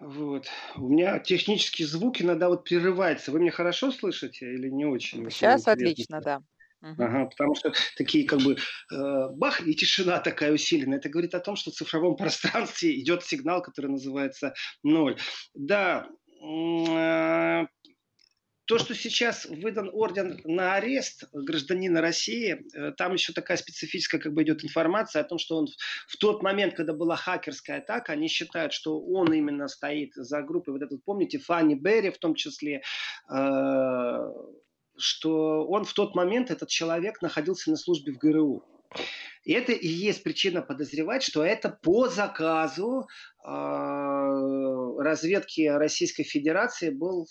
[0.00, 0.46] Вот.
[0.76, 3.32] У меня технический звук иногда вот прерывается.
[3.32, 5.28] Вы меня хорошо слышите или не очень?
[5.30, 6.40] Сейчас отлично, да.
[6.80, 10.98] Ага, потому что такие как бы э, бах и тишина такая усиленная.
[10.98, 15.18] Это говорит о том, что в цифровом пространстве идет сигнал, который называется ноль.
[15.54, 16.06] Да,
[16.40, 17.66] э,
[18.68, 24.34] то, что сейчас выдан орден на арест гражданина России, э, там еще такая специфическая как
[24.34, 25.68] бы идет информация о том, что он
[26.06, 30.72] в тот момент, когда была хакерская атака, они считают, что он именно стоит за группой,
[30.72, 32.82] вот этот, помните, Фанни Берри в том числе,
[33.32, 34.18] э,
[34.98, 38.62] что он в тот момент, этот человек, находился на службе в ГРУ.
[39.44, 43.08] И это и есть причина подозревать, что это по заказу
[43.42, 43.48] э,
[44.98, 47.26] разведки Российской Федерации был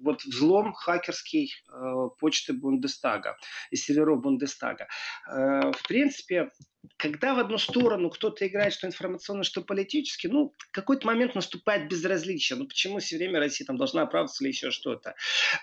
[0.00, 3.36] вот взлом хакерский э, почты Бундестага
[3.70, 4.88] и серверов Бундестага.
[5.28, 6.50] Э, в принципе,
[6.96, 12.58] когда в одну сторону кто-то играет, что информационно, что политически, ну, какой-то момент наступает безразличие.
[12.58, 15.14] Ну, почему все время Россия там должна оправдываться или еще что-то?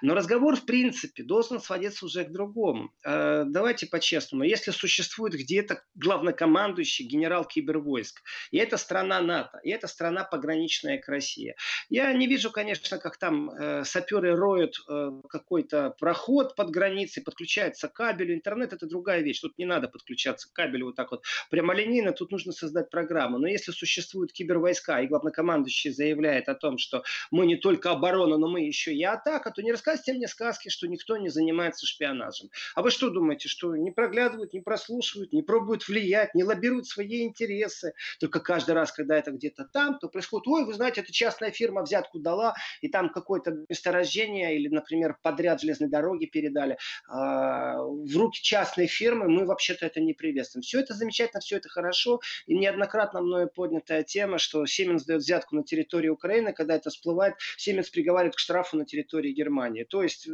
[0.01, 2.91] Но разговор, в принципе, должен сводиться уже к другому.
[3.03, 4.43] Э, давайте по-честному.
[4.43, 11.07] Если существует где-то главнокомандующий генерал кибервойск, и это страна НАТО, и это страна пограничная к
[11.07, 11.55] России,
[11.89, 17.87] я не вижу, конечно, как там э, саперы роют э, какой-то проход под границей, подключаются
[17.87, 19.39] к кабелю, интернет это другая вещь.
[19.39, 23.37] Тут не надо подключаться к кабелю вот так вот прямолинейно, тут нужно создать программу.
[23.37, 28.47] Но если существуют кибервойска, и главнокомандующий заявляет о том, что мы не только оборона, но
[28.47, 32.49] мы еще и атака, то не рассказывайте мне сказки, что никто не занимается шпионажем.
[32.75, 37.23] А вы что думаете, что не проглядывают, не прослушивают, не пробуют влиять, не лоббируют свои
[37.23, 37.93] интересы?
[38.19, 41.83] Только каждый раз, когда это где-то там, то происходит, ой, вы знаете, это частная фирма
[41.83, 48.41] взятку дала, и там какое-то месторождение или, например, подряд железной дороги передали а, в руки
[48.41, 50.63] частной фирмы, мы вообще-то это не приветствуем.
[50.63, 52.21] Все это замечательно, все это хорошо.
[52.47, 57.35] И неоднократно мною поднятая тема, что Сименс дает взятку на территории Украины, когда это всплывает,
[57.57, 59.83] Сименс приговаривает к штрафу на территории Германии.
[59.83, 60.27] То есть,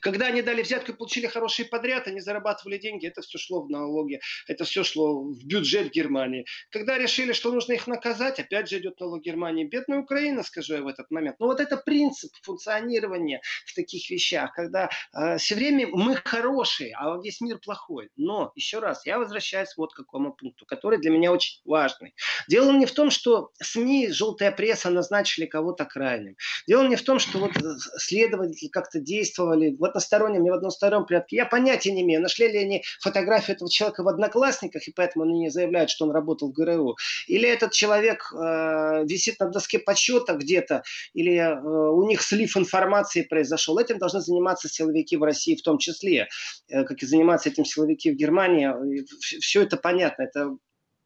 [0.00, 3.70] когда они дали взятку и получили хороший подряд, они зарабатывали деньги, это все шло в
[3.70, 6.44] налоги, это все шло в бюджет Германии.
[6.70, 9.64] Когда решили, что нужно их наказать, опять же идет налог Германии.
[9.64, 11.36] Бедная Украина, скажу я в этот момент.
[11.38, 17.18] Но вот это принцип функционирования в таких вещах, когда э, все время мы хорошие, а
[17.22, 18.10] весь мир плохой.
[18.16, 22.14] Но, еще раз, я возвращаюсь вот к какому пункту, который для меня очень важный.
[22.48, 26.36] Дело не в том, что СМИ, желтая пресса назначили кого-то крайним.
[26.66, 27.52] Дело не в том, что вот
[27.98, 31.36] следователи как-то действовали в одностороннем, не в одностороннем порядке.
[31.36, 35.38] Я понятия не имею, нашли ли они фотографию этого человека в одноклассниках, и поэтому они
[35.40, 36.96] не заявляют, что он работал в ГРУ.
[37.26, 40.82] Или этот человек э, висит на доске подсчета где-то,
[41.14, 43.78] или э, у них слив информации произошел.
[43.78, 46.28] Этим должны заниматься силовики в России в том числе,
[46.68, 48.70] э, как и заниматься этим силовики в Германии.
[49.40, 50.56] Все это понятно это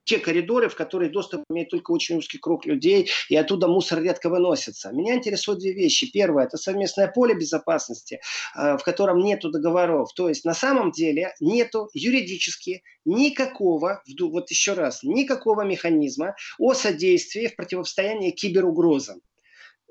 [0.04, 4.28] те коридоры, в которые доступ имеет только очень узкий круг людей, и оттуда мусор редко
[4.28, 4.92] выносится.
[4.92, 6.10] Меня интересуют две вещи.
[6.10, 8.20] Первое– это совместное поле безопасности,
[8.54, 10.12] э, в котором нет договоров.
[10.14, 17.46] То есть на самом деле нету юридически никакого, вот еще раз, никакого механизма о содействии
[17.46, 19.20] в противостоянии киберугрозам.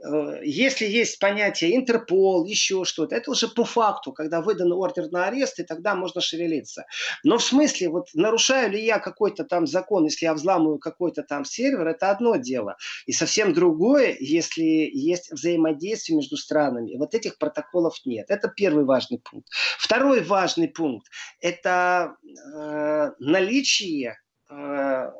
[0.03, 5.27] Э, если есть понятие Интерпол, еще что-то, это уже по факту, когда выдан ордер на
[5.27, 6.85] арест, и тогда можно шевелиться.
[7.23, 11.45] Но в смысле, вот нарушаю ли я какой-то там закон, если я взламываю какой-то там
[11.45, 12.75] сервер, это одно дело.
[13.05, 16.97] И совсем другое, если есть взаимодействие между странами.
[16.97, 18.25] Вот этих протоколов нет.
[18.29, 19.47] Это первый важный пункт.
[19.77, 21.07] Второй важный пункт–
[21.39, 22.15] это
[22.55, 24.17] э, наличие
[24.49, 25.11] э,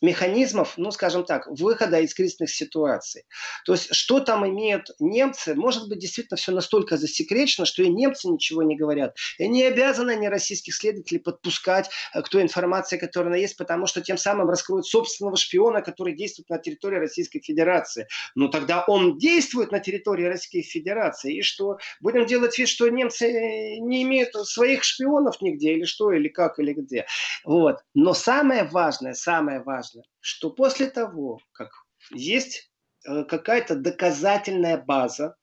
[0.00, 3.24] механизмов, ну, скажем так, выхода из кризисных ситуаций.
[3.64, 8.28] То есть, что там имеют немцы, может быть, действительно все настолько засекречено, что и немцы
[8.28, 9.16] ничего не говорят.
[9.38, 13.86] И не обязаны они российских следователей подпускать э, к той информации, которая она есть, потому
[13.86, 18.06] что тем самым раскроют собственного шпиона, который действует на территории Российской Федерации.
[18.34, 21.38] Но тогда он действует на территории Российской Федерации.
[21.38, 21.78] И что?
[22.00, 26.58] Будем делать вид, что немцы э, не имеют своих шпионов нигде, или что, или как,
[26.58, 27.06] или где.
[27.44, 27.78] Вот.
[27.94, 31.70] Но самое важное, самое важное, важно, что после того, как
[32.12, 32.70] есть
[33.06, 35.36] э, какая-то доказательная база,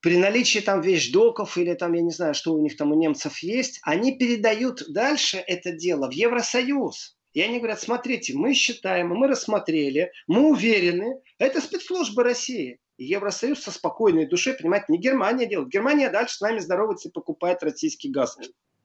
[0.00, 3.38] при наличии там вещдоков или там, я не знаю, что у них там у немцев
[3.40, 7.16] есть, они передают дальше это дело в Евросоюз.
[7.32, 12.78] И они говорят, смотрите, мы считаем, мы рассмотрели, мы уверены, это спецслужбы России.
[12.96, 15.68] И Евросоюз со спокойной душой, понимаете, не Германия делает.
[15.68, 18.38] Германия дальше с нами здоровается и покупает российский газ.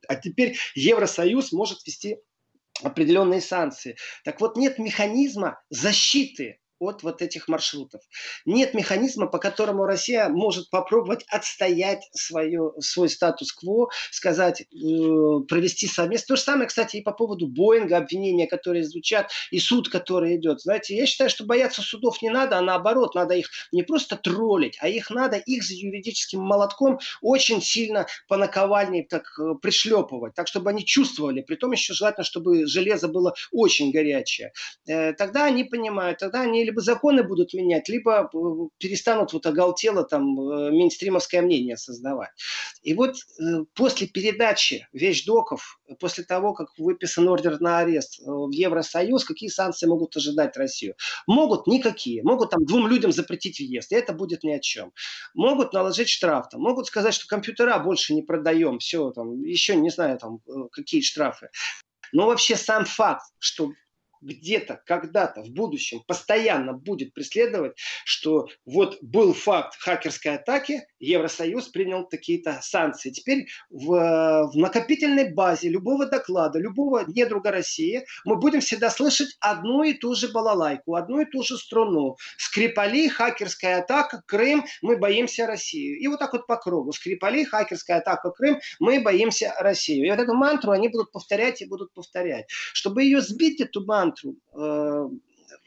[0.07, 2.17] А теперь Евросоюз может вести
[2.83, 3.95] определенные санкции.
[4.23, 8.01] Так вот, нет механизма защиты от вот этих маршрутов.
[8.45, 14.65] Нет механизма, по которому Россия может попробовать отстоять свое, свой статус-кво, сказать, э,
[15.47, 16.33] провести совместно.
[16.33, 20.61] То же самое, кстати, и по поводу Боинга, обвинения, которые звучат, и суд, который идет.
[20.61, 24.77] Знаете, я считаю, что бояться судов не надо, а наоборот, надо их не просто троллить,
[24.81, 30.47] а их надо их за юридическим молотком очень сильно по наковальне так э, пришлепывать, так,
[30.47, 31.41] чтобы они чувствовали.
[31.41, 34.51] Притом еще желательно, чтобы железо было очень горячее.
[34.87, 38.37] Э, тогда они понимают, тогда они либо законы будут менять, либо э,
[38.77, 42.29] перестанут вот оголтело там э, мейнстримовское мнение создавать.
[42.81, 49.25] И вот э, после передачи вещдоков, после того, как выписан ордер на арест в Евросоюз,
[49.25, 50.95] какие санкции могут ожидать Россию?
[51.27, 52.23] Могут никакие.
[52.23, 54.93] Могут там двум людям запретить въезд, и это будет ни о чем.
[55.33, 59.89] Могут наложить штраф, там, могут сказать, что компьютера больше не продаем, все, там, еще не
[59.89, 60.39] знаю, там,
[60.71, 61.49] какие штрафы.
[62.13, 63.71] Но вообще сам факт, что
[64.21, 67.73] где-то, когда-то, в будущем постоянно будет преследовать,
[68.05, 73.09] что вот был факт хакерской атаки, Евросоюз принял какие-то санкции.
[73.09, 79.83] Теперь в, в накопительной базе любого доклада, любого недруга России мы будем всегда слышать одну
[79.83, 82.17] и ту же балалайку, одну и ту же струну.
[82.37, 85.99] Скрипали, хакерская атака, Крым, мы боимся Россию.
[85.99, 86.91] И вот так вот по кругу.
[86.91, 90.05] Скрипали, хакерская атака, Крым, мы боимся Россию.
[90.05, 92.45] И вот эту мантру они будут повторять и будут повторять.
[92.73, 94.35] Чтобы ее сбить, эту мантру, мантру.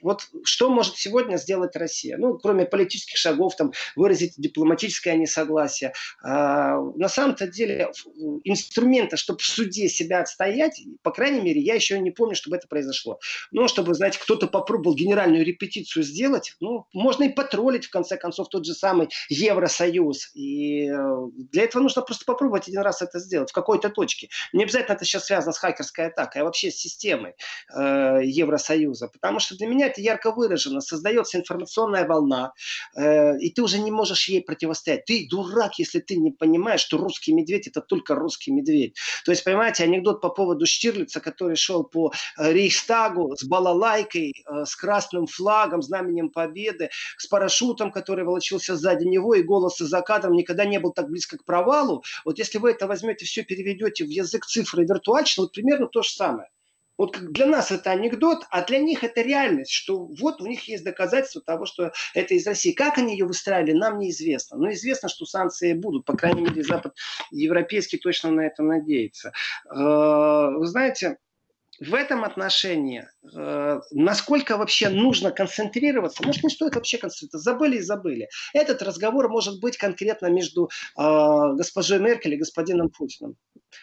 [0.05, 2.19] Вот что может сегодня сделать Россия?
[2.19, 5.95] Ну, кроме политических шагов, там, выразить дипломатическое несогласие.
[6.23, 7.91] А, на самом-то деле
[8.45, 12.69] инструмента, чтобы в суде себя отстоять, по крайней мере, я еще не помню, чтобы это
[12.69, 13.19] произошло.
[13.51, 18.51] Но чтобы, знаете, кто-то попробовал генеральную репетицию сделать, ну, можно и потроллить, в конце концов,
[18.51, 20.33] тот же самый Евросоюз.
[20.35, 21.17] И э,
[21.51, 24.29] для этого нужно просто попробовать один раз это сделать в какой-то точке.
[24.53, 27.37] Не обязательно это сейчас связано с хакерской атакой, а вообще с системой
[27.75, 29.09] э, Евросоюза.
[29.09, 32.53] Потому что для меня это ярко выражено, создается информационная волна,
[32.97, 35.05] э, и ты уже не можешь ей противостоять.
[35.05, 38.97] Ты дурак, если ты не понимаешь, что русский медведь это только русский медведь.
[39.25, 44.65] То есть, понимаете, анекдот по поводу Штирлица, который шел по э, Рейхстагу с балалайкой, э,
[44.65, 50.33] с красным флагом, знаменем победы, с парашютом, который волочился сзади него, и голос за кадром
[50.35, 52.03] никогда не был так близко к провалу.
[52.25, 56.11] Вот если вы это возьмете, все переведете в язык цифры виртуально, вот примерно то же
[56.11, 56.49] самое.
[56.97, 60.85] Вот для нас это анекдот, а для них это реальность, что вот у них есть
[60.85, 62.73] доказательства того, что это из России.
[62.73, 64.57] Как они ее выстраивали, нам неизвестно.
[64.57, 66.05] Но известно, что санкции будут.
[66.05, 66.95] По крайней мере, Запад
[67.31, 69.33] европейский точно на это надеется.
[69.69, 71.19] Э, вы знаете,
[71.81, 77.83] в этом отношении, э, насколько вообще нужно концентрироваться, может не стоит вообще концентрироваться, забыли и
[77.83, 78.29] забыли.
[78.53, 81.03] Этот разговор может быть конкретно между э,
[81.57, 83.37] госпожой Меркель и господином Путиным.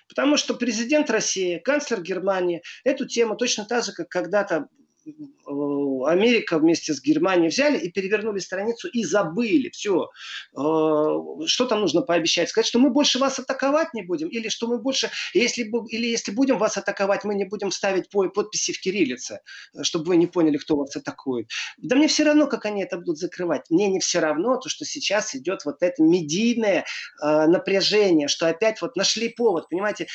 [0.08, 4.68] Потому что президент России, канцлер Германии эту тему точно так же, как когда-то
[5.06, 9.70] Америка вместе с Германией взяли и перевернули страницу и забыли.
[9.70, 10.10] Все.
[10.56, 12.50] Э, что там нужно пообещать?
[12.50, 14.28] Сказать, что мы больше вас атаковать не будем?
[14.30, 18.74] Или что мы больше, если, или если будем вас атаковать, мы не будем ставить подписи
[18.74, 19.40] в кириллице,
[19.82, 21.50] чтобы вы не поняли, кто вас атакует.
[21.78, 23.70] Да мне все равно, как они это будут закрывать.
[23.70, 26.86] Мне не все равно то, что сейчас идет вот это медийное
[27.24, 30.08] э, напряжение, что опять вот нашли повод, понимаете,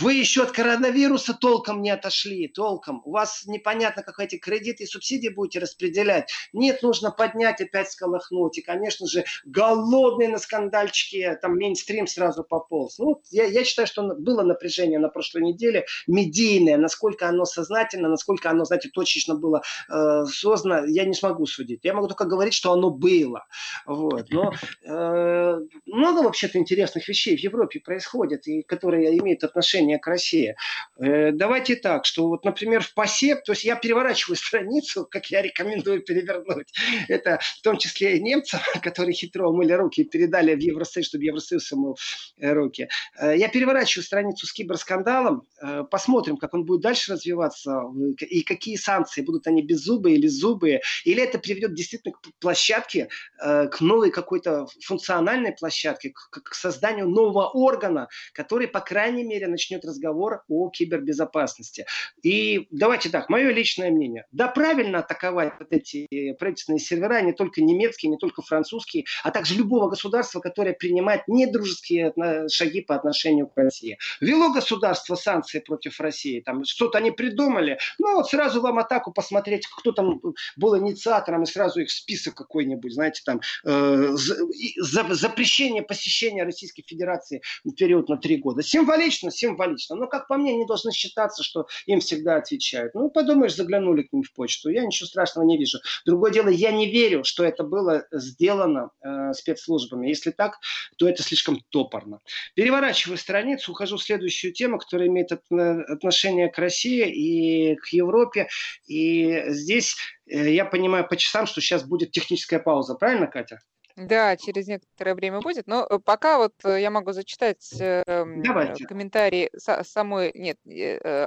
[0.00, 3.02] вы еще от коронавируса толком не отошли, толком.
[3.04, 6.30] У вас непонятно, как эти кредиты и субсидии будете распределять.
[6.52, 8.58] Нет, нужно поднять, опять сколохнуть.
[8.58, 12.98] И, конечно же, голодные на скандальчике, там мейнстрим сразу пополз.
[12.98, 16.78] Ну, я, я считаю, что было напряжение на прошлой неделе, медийное.
[16.78, 21.80] Насколько оно сознательно, насколько оно, знаете, точечно было э, создано, я не смогу судить.
[21.82, 23.44] Я могу только говорить, что оно было.
[23.84, 24.30] Вот.
[24.30, 24.52] Но
[24.84, 30.54] э, много вообще-то интересных вещей в Европе происходит, и которые имеют отношение отношение к России.
[30.98, 35.42] Э, давайте так, что вот, например, в ПАСЕ, то есть я переворачиваю страницу, как я
[35.42, 36.72] рекомендую перевернуть,
[37.08, 41.24] это в том числе и немцам, которые хитро умыли руки и передали в Евросоюз, чтобы
[41.24, 41.96] Евросоюз умыл
[42.38, 42.88] э, руки.
[43.18, 45.42] Э, я переворачиваю страницу с киберскандалом,
[45.90, 47.82] посмотрим, как он будет дальше развиваться
[48.18, 53.76] и какие санкции, будут они беззубые или зубые, или это приведет действительно к площадке, к
[53.80, 60.42] новой какой-то функциональной площадке, к созданию нового органа, который, по крайней мере, начнет начнет разговор
[60.48, 61.86] о кибербезопасности.
[62.22, 64.26] И давайте так, мое личное мнение.
[64.32, 69.54] Да, правильно атаковать вот эти правительственные сервера, не только немецкие, не только французские, а также
[69.54, 72.12] любого государства, которое принимает недружеские
[72.50, 73.98] шаги по отношению к России.
[74.20, 79.66] Вело государство санкции против России, там что-то они придумали, ну вот сразу вам атаку посмотреть,
[79.66, 80.20] кто там
[80.56, 87.42] был инициатором, и сразу их список какой-нибудь, знаете, там э, за, запрещение посещения Российской Федерации
[87.64, 88.62] в период на три года.
[88.62, 89.96] Символично, символично символично.
[89.96, 92.94] Но, как по мне, не должны считаться, что им всегда отвечают.
[92.94, 94.70] Ну, подумаешь, заглянули к ним в почту.
[94.70, 95.78] Я ничего страшного не вижу.
[96.06, 100.08] Другое дело, я не верю, что это было сделано э, спецслужбами.
[100.08, 100.58] Если так,
[100.96, 102.20] то это слишком топорно.
[102.54, 108.48] Переворачиваю страницу, ухожу в следующую тему, которая имеет отношение к России и к Европе.
[108.86, 112.94] И здесь э, я понимаю по часам, что сейчас будет техническая пауза.
[112.94, 113.60] Правильно, Катя?
[113.96, 115.66] Да, через некоторое время будет.
[115.66, 118.86] Но э, пока вот э, я могу зачитать э, Давайте.
[118.86, 120.58] комментарий самой, нет,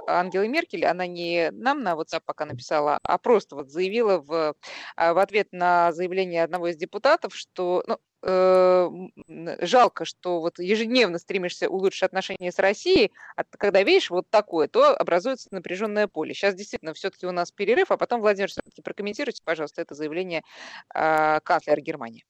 [0.07, 0.85] Ангелы Меркель.
[0.85, 4.55] Она не нам на WhatsApp пока написала, а просто вот заявила в,
[4.95, 7.83] а, в ответ на заявление одного из депутатов, что
[8.23, 9.11] ну,
[9.61, 14.95] жалко, что вот ежедневно стремишься улучшить отношения с Россией, а когда видишь вот такое, то
[14.95, 16.33] образуется напряженное поле.
[16.33, 20.41] Сейчас действительно все-таки у нас перерыв, а потом, Владимир, все-таки прокомментируйте, пожалуйста, это заявление
[20.95, 22.25] э, канцлера Германии.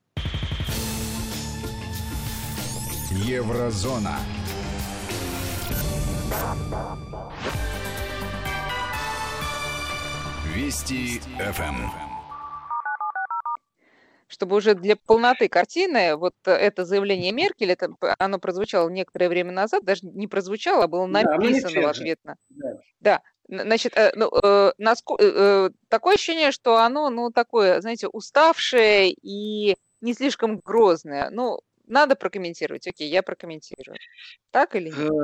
[3.26, 4.20] Еврозона.
[10.54, 11.90] Вести ФМ
[14.28, 19.86] чтобы уже для полноты картины вот это заявление Меркель, это, оно прозвучало некоторое время назад,
[19.86, 22.36] даже не прозвучало, а было написано да, в ответ на...
[22.50, 22.69] Да.
[23.00, 23.21] да.
[23.48, 29.78] Значит, э, ну, э, насколько, э, такое ощущение, что оно, ну, такое, знаете, уставшее и
[30.02, 31.30] не слишком грозное.
[31.32, 32.88] Ну, надо прокомментировать.
[32.88, 33.98] Окей, я прокомментирую.
[34.52, 35.15] Так или нет?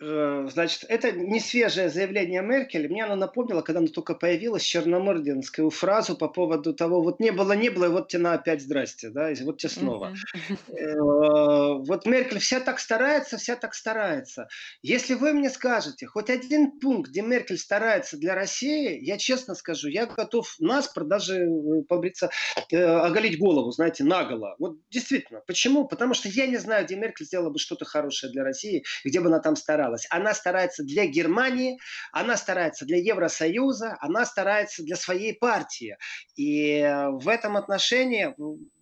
[0.00, 2.88] Э, значит, это не свежее заявление Меркель.
[2.88, 7.52] Мне оно напомнило, когда оно только появилось, черномординскую фразу по поводу того, вот не было,
[7.52, 10.14] не было, и вот тебе на опять здрасте, да, и вот тебе снова.
[10.68, 14.48] Э, вот Меркель вся так старается, вся так старается.
[14.82, 19.88] Если вы мне скажете хоть один пункт, где Меркель старается для России, я честно скажу,
[19.88, 22.30] я готов наспор даже э, побриться,
[22.72, 24.54] оголить голову, знаете, наголо.
[24.58, 25.40] Вот действительно.
[25.46, 25.88] Почему?
[25.88, 29.26] Потому что я не знаю, где Меркель сделала бы что-то хорошее для России, где бы
[29.26, 30.06] она там старалась старалась.
[30.10, 31.78] Она старается для Германии,
[32.12, 35.96] она старается для Евросоюза, она старается для своей партии.
[36.36, 36.82] И
[37.12, 38.34] в этом отношении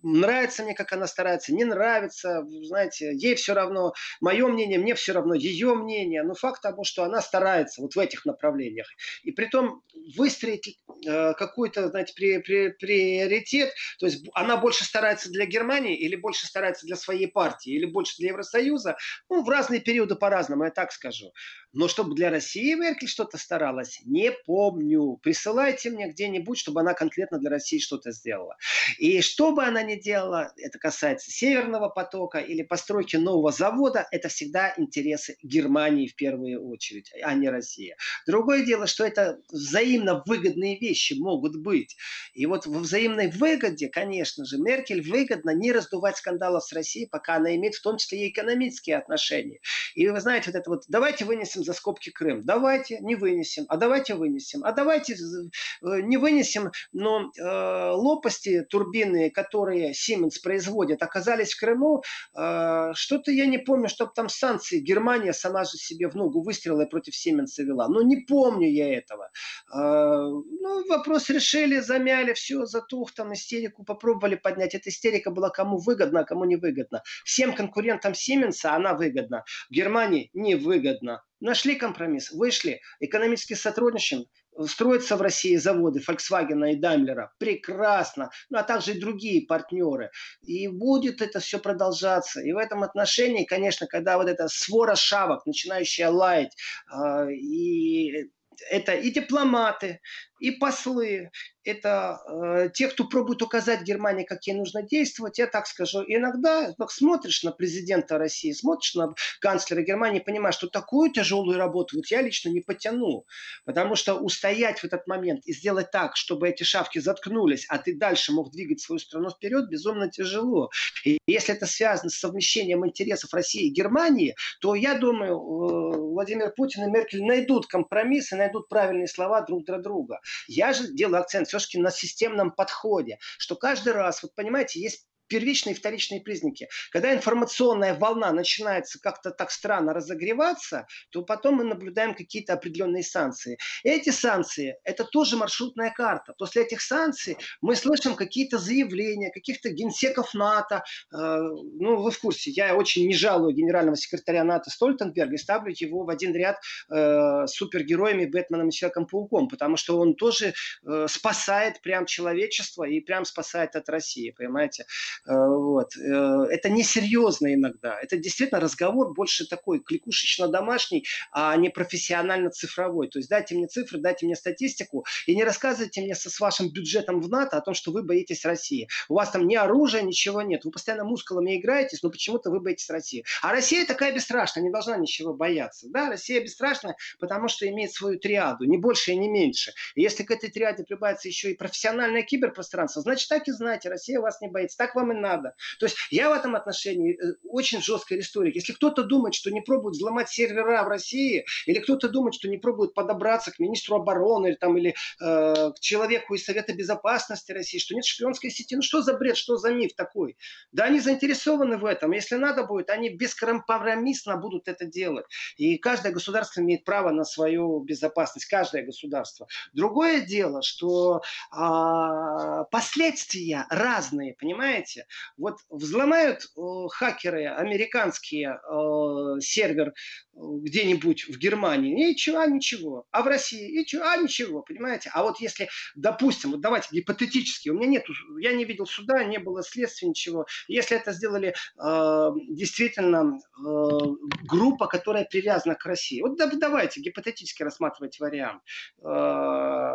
[0.03, 5.13] нравится мне, как она старается, не нравится, знаете, ей все равно, мое мнение, мне все
[5.13, 6.23] равно, ее мнение.
[6.23, 8.87] Но факт того, что она старается вот в этих направлениях.
[9.23, 9.81] И при том
[10.15, 16.15] выстроить э, какой-то, знаете, при, при, приоритет, то есть она больше старается для Германии или
[16.15, 18.97] больше старается для своей партии, или больше для Евросоюза,
[19.29, 21.31] ну, в разные периоды по-разному, я так скажу.
[21.73, 25.19] Но чтобы для России Меркель что-то старалась, не помню.
[25.21, 28.55] Присылайте мне где-нибудь, чтобы она конкретно для России что-то сделала.
[28.97, 34.29] И что бы она ни делала, это касается Северного потока или постройки нового завода, это
[34.29, 37.97] всегда интересы Германии в первую очередь, а не Россия.
[38.25, 41.97] Другое дело, что это взаимно выгодные вещи могут быть.
[42.33, 47.35] И вот во взаимной выгоде, конечно же, Меркель выгодно не раздувать скандалов с Россией, пока
[47.35, 49.59] она имеет в том числе и экономические отношения.
[49.95, 52.41] И вы знаете, вот это вот, давайте вынесем за скобки Крым.
[52.43, 53.65] Давайте, не вынесем.
[53.69, 54.63] А давайте вынесем.
[54.63, 62.03] А давайте э, не вынесем, но э, лопасти турбины, которые Siemens производит, оказались в Крыму.
[62.37, 66.81] Э, что-то я не помню, чтобы там санкции Германия сама же себе в ногу выстрелила
[66.81, 67.87] и против Siemens вела.
[67.87, 69.29] Но не помню я этого.
[69.73, 74.75] Э, ну, вопрос решили, замяли, все, затух, там истерику попробовали поднять.
[74.75, 77.03] Эта истерика была кому выгодна, а кому не выгодна.
[77.25, 79.43] Всем конкурентам Siemens она выгодна.
[79.69, 81.23] Германии невыгодно.
[81.39, 84.25] Нашли компромисс, вышли, экономически сотрудничаем,
[84.65, 87.27] строятся в России заводы Volkswagen и Daimler.
[87.37, 88.31] Прекрасно.
[88.49, 90.09] Ну, а также и другие партнеры.
[90.41, 92.41] И будет это все продолжаться.
[92.41, 96.55] И в этом отношении, конечно, когда вот эта свора шавок, начинающая лаять,
[96.91, 98.31] э, и
[98.71, 100.01] это и дипломаты,
[100.39, 101.31] и послы,
[101.67, 105.37] это э, те, кто пробует указать Германии, как ей нужно действовать.
[105.37, 110.67] Я так скажу, иногда ну, смотришь на президента России, смотришь на канцлера Германии, понимаешь, что
[110.67, 113.25] такую тяжелую работу вот я лично не потяну.
[113.65, 117.97] Потому что устоять в этот момент и сделать так, чтобы эти шавки заткнулись, а ты
[117.97, 120.69] дальше мог двигать свою страну вперед, безумно тяжело.
[121.03, 126.53] И если это связано с совмещением интересов России и Германии, то я думаю, э, Владимир
[126.55, 130.19] Путин и Меркель найдут компромисс и найдут правильные слова друг для друга.
[130.47, 135.73] Я же делаю акцент все-таки на системном подходе, что каждый раз, вот понимаете, есть первичные
[135.73, 136.67] и вторичные признаки.
[136.91, 143.57] Когда информационная волна начинается как-то так странно разогреваться, то потом мы наблюдаем какие-то определенные санкции.
[143.83, 146.33] Эти санкции– это тоже маршрутная карта.
[146.37, 150.83] После этих санкций мы слышим какие-то заявления каких-то генсеков НАТО.
[151.13, 155.73] Э, ну, вы в курсе, я очень не жалую генерального секретаря НАТО Стольтенберга и ставлю
[155.75, 156.57] его в один ряд
[156.89, 160.53] э, с супергероями Бэтменом и Человеком-пауком, потому что он тоже
[160.85, 164.85] э, спасает прям человечество и прям спасает от России, понимаете?
[165.25, 165.95] Э, вот.
[165.97, 167.97] Э, это несерьезно иногда.
[168.01, 173.09] Это действительно разговор больше такой кликушечно-домашний, а не профессионально-цифровой.
[173.09, 176.69] То есть дайте мне цифры, дайте мне статистику и не рассказывайте мне со, с вашим
[176.71, 178.87] бюджетом в НАТО о том, что вы боитесь России.
[179.09, 180.65] У вас там ни оружия, ничего нет.
[180.65, 183.23] Вы постоянно мускулами играетесь, но почему-то вы боитесь России.
[183.41, 185.87] А Россия такая бесстрашная, не должна ничего бояться.
[185.89, 189.73] Да, Россия бесстрашная, потому что имеет свою триаду, не больше и не меньше.
[189.95, 194.19] И если к этой триаде прибавится еще и профессиональное киберпространство, значит так и знаете, Россия
[194.19, 194.77] вас не боится.
[194.77, 195.55] Так вам и надо.
[195.79, 198.55] То есть я в этом отношении э, очень жесткий историк.
[198.55, 202.57] Если кто-то думает, что не пробует взломать сервера в России, или кто-то думает, что не
[202.57, 207.79] пробует подобраться к министру обороны или, там, или э, к человеку из Совета Безопасности России,
[207.79, 210.37] что нет шпионской сети, ну что за бред, что за миф такой?
[210.71, 212.11] Да они заинтересованы в этом.
[212.11, 215.25] Если надо будет, они бескомпромиссно будут это делать.
[215.57, 218.47] И каждое государство имеет право на свою безопасность.
[218.47, 219.47] Каждое государство.
[219.73, 224.96] Другое дело, что э, последствия разные, понимаете?
[224.97, 225.07] Понимаете?
[225.37, 229.91] Вот взломают э, хакеры американские э, сервер э,
[230.33, 233.05] где-нибудь в Германии, ничего, а ничего.
[233.11, 235.09] А в России, ничего, а ничего, понимаете?
[235.13, 238.05] А вот если, допустим, вот давайте гипотетически, у меня нет,
[238.39, 240.45] я не видел суда, не было следствия, ничего.
[240.67, 243.99] Если это сделали э, действительно э,
[244.45, 246.21] группа, которая привязана к России.
[246.21, 248.61] Вот давайте гипотетически рассматривать вариант.
[249.03, 249.93] Э,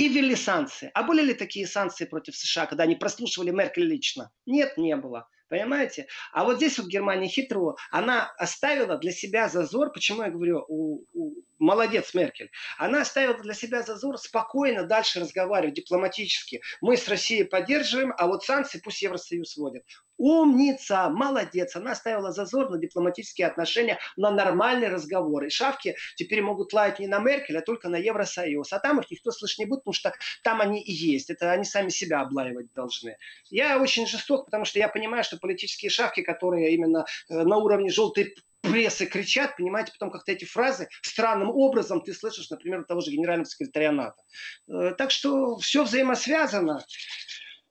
[0.00, 0.90] и ввели санкции.
[0.94, 4.30] А были ли такие санкции против США, когда они прослушивали Меркель лично?
[4.46, 5.28] Нет, не было.
[5.50, 6.06] Понимаете?
[6.32, 7.76] А вот здесь вот Германия хитро.
[7.90, 9.92] Она оставила для себя зазор.
[9.92, 12.50] Почему я говорю, у, у, молодец Меркель.
[12.78, 16.62] Она оставила для себя зазор спокойно дальше разговаривать дипломатически.
[16.80, 19.84] Мы с Россией поддерживаем, а вот санкции пусть Евросоюз вводит.
[20.16, 21.76] Умница, молодец.
[21.76, 25.46] Она оставила зазор на дипломатические отношения, на нормальные разговоры.
[25.46, 28.70] И шавки теперь могут лаять не на Меркель, а только на Евросоюз.
[28.72, 31.30] А там их никто слышать не будет, потому что там они и есть.
[31.30, 33.16] Это они сами себя облаивать должны.
[33.48, 37.90] Я очень жесток, потому что я понимаю, что политические шавки, которые именно э, на уровне
[37.90, 43.00] желтой прессы кричат, понимаете, потом как-то эти фразы странным образом ты слышишь, например, у того
[43.00, 44.22] же генерального секретаря НАТО.
[44.68, 46.84] Э, так что все взаимосвязано.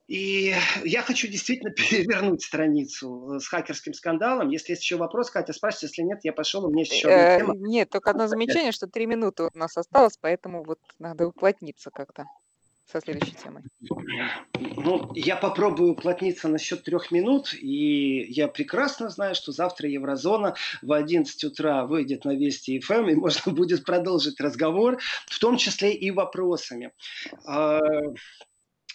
[0.08, 4.50] И я хочу действительно перевернуть страницу э, с хакерским скандалом.
[4.50, 5.88] Если есть еще вопрос, Катя, спрашивайте.
[5.88, 7.54] Если нет, я пошел, у меня есть еще одна э, тема.
[7.56, 12.26] Нет, только одно замечание, что три минуты у нас осталось, поэтому вот надо уплотниться как-то
[12.92, 13.64] со следующей темой.
[14.60, 20.56] Ну, я попробую уплотниться на счет трех минут, и я прекрасно знаю, что завтра Еврозона
[20.82, 25.58] в 11 утра выйдет на Вести ФМ, эм, и можно будет продолжить разговор, в том
[25.58, 26.92] числе и вопросами.
[27.46, 27.80] А,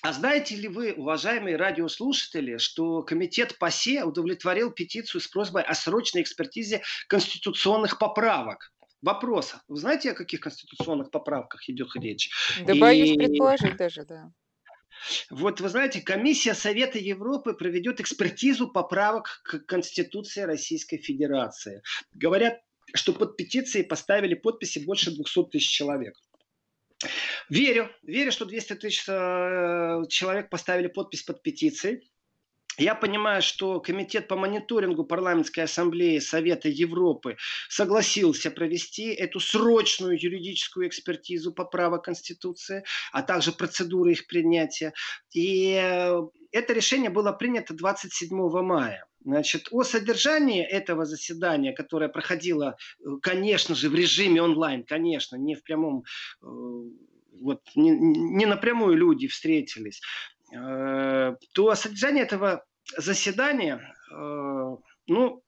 [0.03, 6.23] а знаете ли вы, уважаемые радиослушатели, что комитет ПАСЕ удовлетворил петицию с просьбой о срочной
[6.23, 8.74] экспертизе конституционных поправок?
[9.05, 9.55] Вопрос.
[9.69, 12.31] Вы знаете, о каких конституционных поправках идет речь?
[12.67, 12.81] Да И...
[12.81, 14.33] боюсь предположить даже, да.
[15.29, 21.83] Вот вы знаете, комиссия Совета Европы проведет экспертизу поправок к Конституции Российской Федерации.
[22.15, 22.61] Говорят,
[22.95, 26.19] что под петицией поставили подписи больше 200 тысяч человек.
[27.51, 32.09] Верю, верю, что 200 тысяч э, человек поставили подпись под петицией.
[32.79, 37.37] Я понимаю, что Комитет по мониторингу парламентской ассамблеи Совета Европы
[37.69, 44.93] согласился провести эту срочную юридическую экспертизу поправок Конституции, а также процедуры их принятия.
[45.33, 46.21] И э,
[46.51, 48.29] это решение было принято 27
[48.63, 49.07] мая.
[49.25, 55.55] Значит, о содержании этого заседания, которое проходило, э, конечно же, в режиме онлайн, конечно, не
[55.55, 56.05] в прямом,
[56.43, 56.47] э,
[57.41, 60.01] вот не, не напрямую люди встретились,
[60.51, 62.65] то содержание этого
[62.97, 63.81] заседания,
[65.07, 65.43] ну,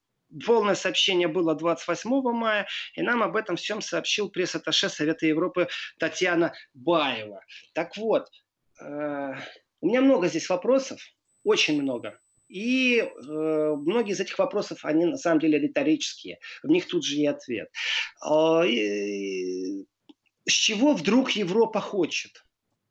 [0.45, 5.69] полное сообщение было 28 мая, и нам об этом всем сообщил пресс-атташе Совета Европы
[5.99, 7.41] Татьяна Баева.
[7.75, 8.27] Так вот,
[8.81, 11.01] у меня много здесь вопросов,
[11.45, 12.19] очень много.
[12.49, 16.39] И э, многие из этих вопросов, они на самом деле риторические.
[16.63, 17.69] В них тут же и ответ.
[18.25, 19.85] Э, э,
[20.49, 22.45] с чего вдруг Европа хочет?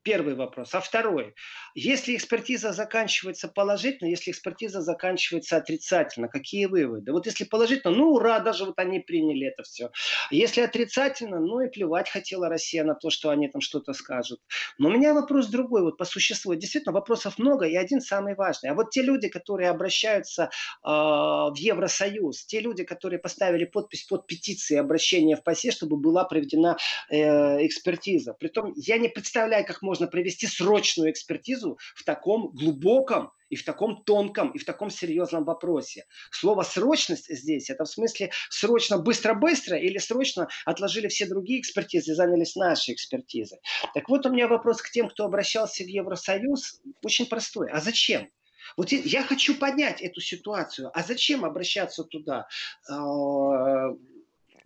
[0.06, 0.76] Первый вопрос.
[0.76, 1.34] А второй.
[1.74, 7.12] Если экспертиза заканчивается положительно, если экспертиза заканчивается отрицательно, какие выводы?
[7.12, 9.90] Вот если положительно, ну ура, даже вот они приняли это все.
[10.30, 14.40] Если отрицательно, ну и плевать хотела Россия на то, что они там что-то скажут.
[14.78, 16.54] Но у меня вопрос другой, вот по существу.
[16.54, 18.70] Действительно, вопросов много, и один самый важный.
[18.70, 24.28] А вот те люди, которые обращаются э, в Евросоюз, те люди, которые поставили подпись под
[24.28, 26.78] петицией обращения в ПАСЕ, чтобы была проведена
[27.10, 28.34] э, экспертиза.
[28.34, 33.64] Притом я не представляю, как можно можно провести срочную экспертизу в таком глубоком и в
[33.64, 36.06] таком тонком, и в таком серьезном вопросе.
[36.32, 42.58] Слово «срочность» здесь, это в смысле срочно, быстро-быстро или срочно отложили все другие экспертизы занялись
[42.58, 43.60] нашей экспертизой.
[43.94, 47.72] Так вот у меня вопрос к тем, кто обращался в Евросоюз, очень простой.
[47.72, 48.30] А зачем?
[48.76, 50.92] Вот я хочу поднять эту ситуацию.
[50.94, 52.48] А зачем обращаться туда?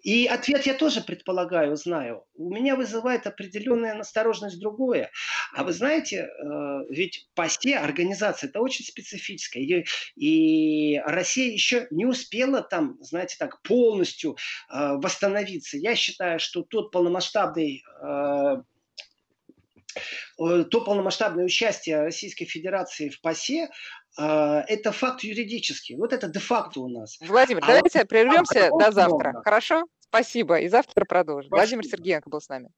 [0.01, 2.25] И ответ я тоже предполагаю, знаю.
[2.35, 5.11] У меня вызывает определенная настороженность другое.
[5.53, 9.85] А вы знаете, э, ведь ПАСЕ, организация, это очень специфическая.
[10.15, 14.37] И Россия еще не успела там, знаете, так полностью
[14.71, 15.77] э, восстановиться.
[15.77, 18.57] Я считаю, что тот полномасштабный э,
[20.37, 23.69] то полномасштабное участие Российской Федерации в ПАСЕ,
[24.17, 25.95] это факт юридический.
[25.95, 27.17] Вот это де-факто у нас.
[27.21, 29.29] Владимир, а давайте вот, прервемся а до завтра.
[29.29, 29.43] Много.
[29.43, 29.83] Хорошо?
[29.99, 30.59] Спасибо.
[30.59, 31.49] И завтра продолжим.
[31.49, 31.55] Спасибо.
[31.55, 32.69] Владимир Сергеенко был с нами.